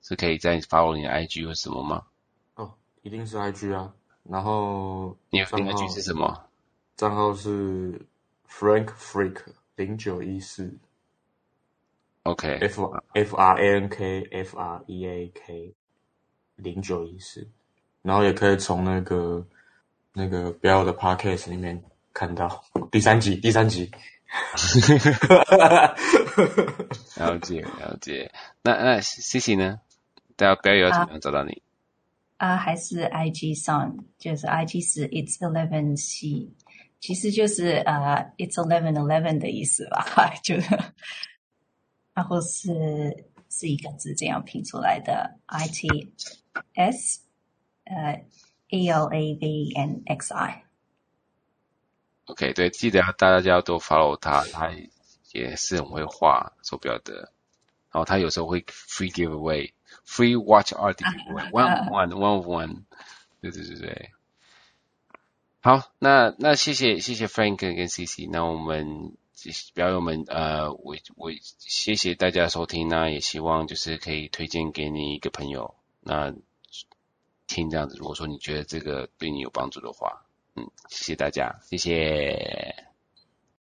[0.02, 2.02] 是可以在 follow 你的 IG 或什么吗？
[2.56, 3.94] 哦，一定是 IG 啊。
[4.24, 6.44] 然后你的 IG 是什么？
[6.96, 7.98] 账号是。
[8.54, 9.38] Frank Freak
[9.76, 10.76] 零九一四
[12.24, 12.84] ，OK，F
[13.14, 15.74] F R A N K F R E A K
[16.56, 17.48] 零九一四，
[18.02, 19.42] 然后也可以从那个
[20.12, 23.90] 那个表友的 Podcast 里面看到第三集，第三集，
[27.16, 28.30] 了解了解。
[28.62, 29.80] 那那 CC 呢？
[30.36, 31.62] 大家表友要怎么样找到你？
[32.38, 36.50] 啊，啊还是 IG 上，就是 IG 是 It's Eleven C。
[37.00, 40.06] 其实就是呃、uh,，it's eleven eleven 的意思吧，
[40.44, 40.54] 就
[42.14, 46.12] 然后是是一个字这样拼出来的，I T
[46.74, 47.22] S
[47.84, 48.22] 呃、uh,
[48.68, 50.62] E L A V N X I。
[52.26, 54.70] OK，对，记得要大家要多 follow 他，他
[55.32, 57.32] 也是很会画手表的，
[57.90, 62.82] 然后他有时候会 free giveaway，free watch art giveaway，one one one of one，
[63.40, 64.10] 对对对对。
[65.60, 69.16] 好，那那谢谢谢谢 Frank 跟 CC，那我们
[69.74, 76.32] 表友们呃，我我谢谢大家收听，那也希望就是可以推荐给你一个朋友，那
[77.46, 80.24] 听这样子，如果说你觉得这个对你有帮助的话，
[80.54, 82.91] 嗯，谢谢大家，谢谢。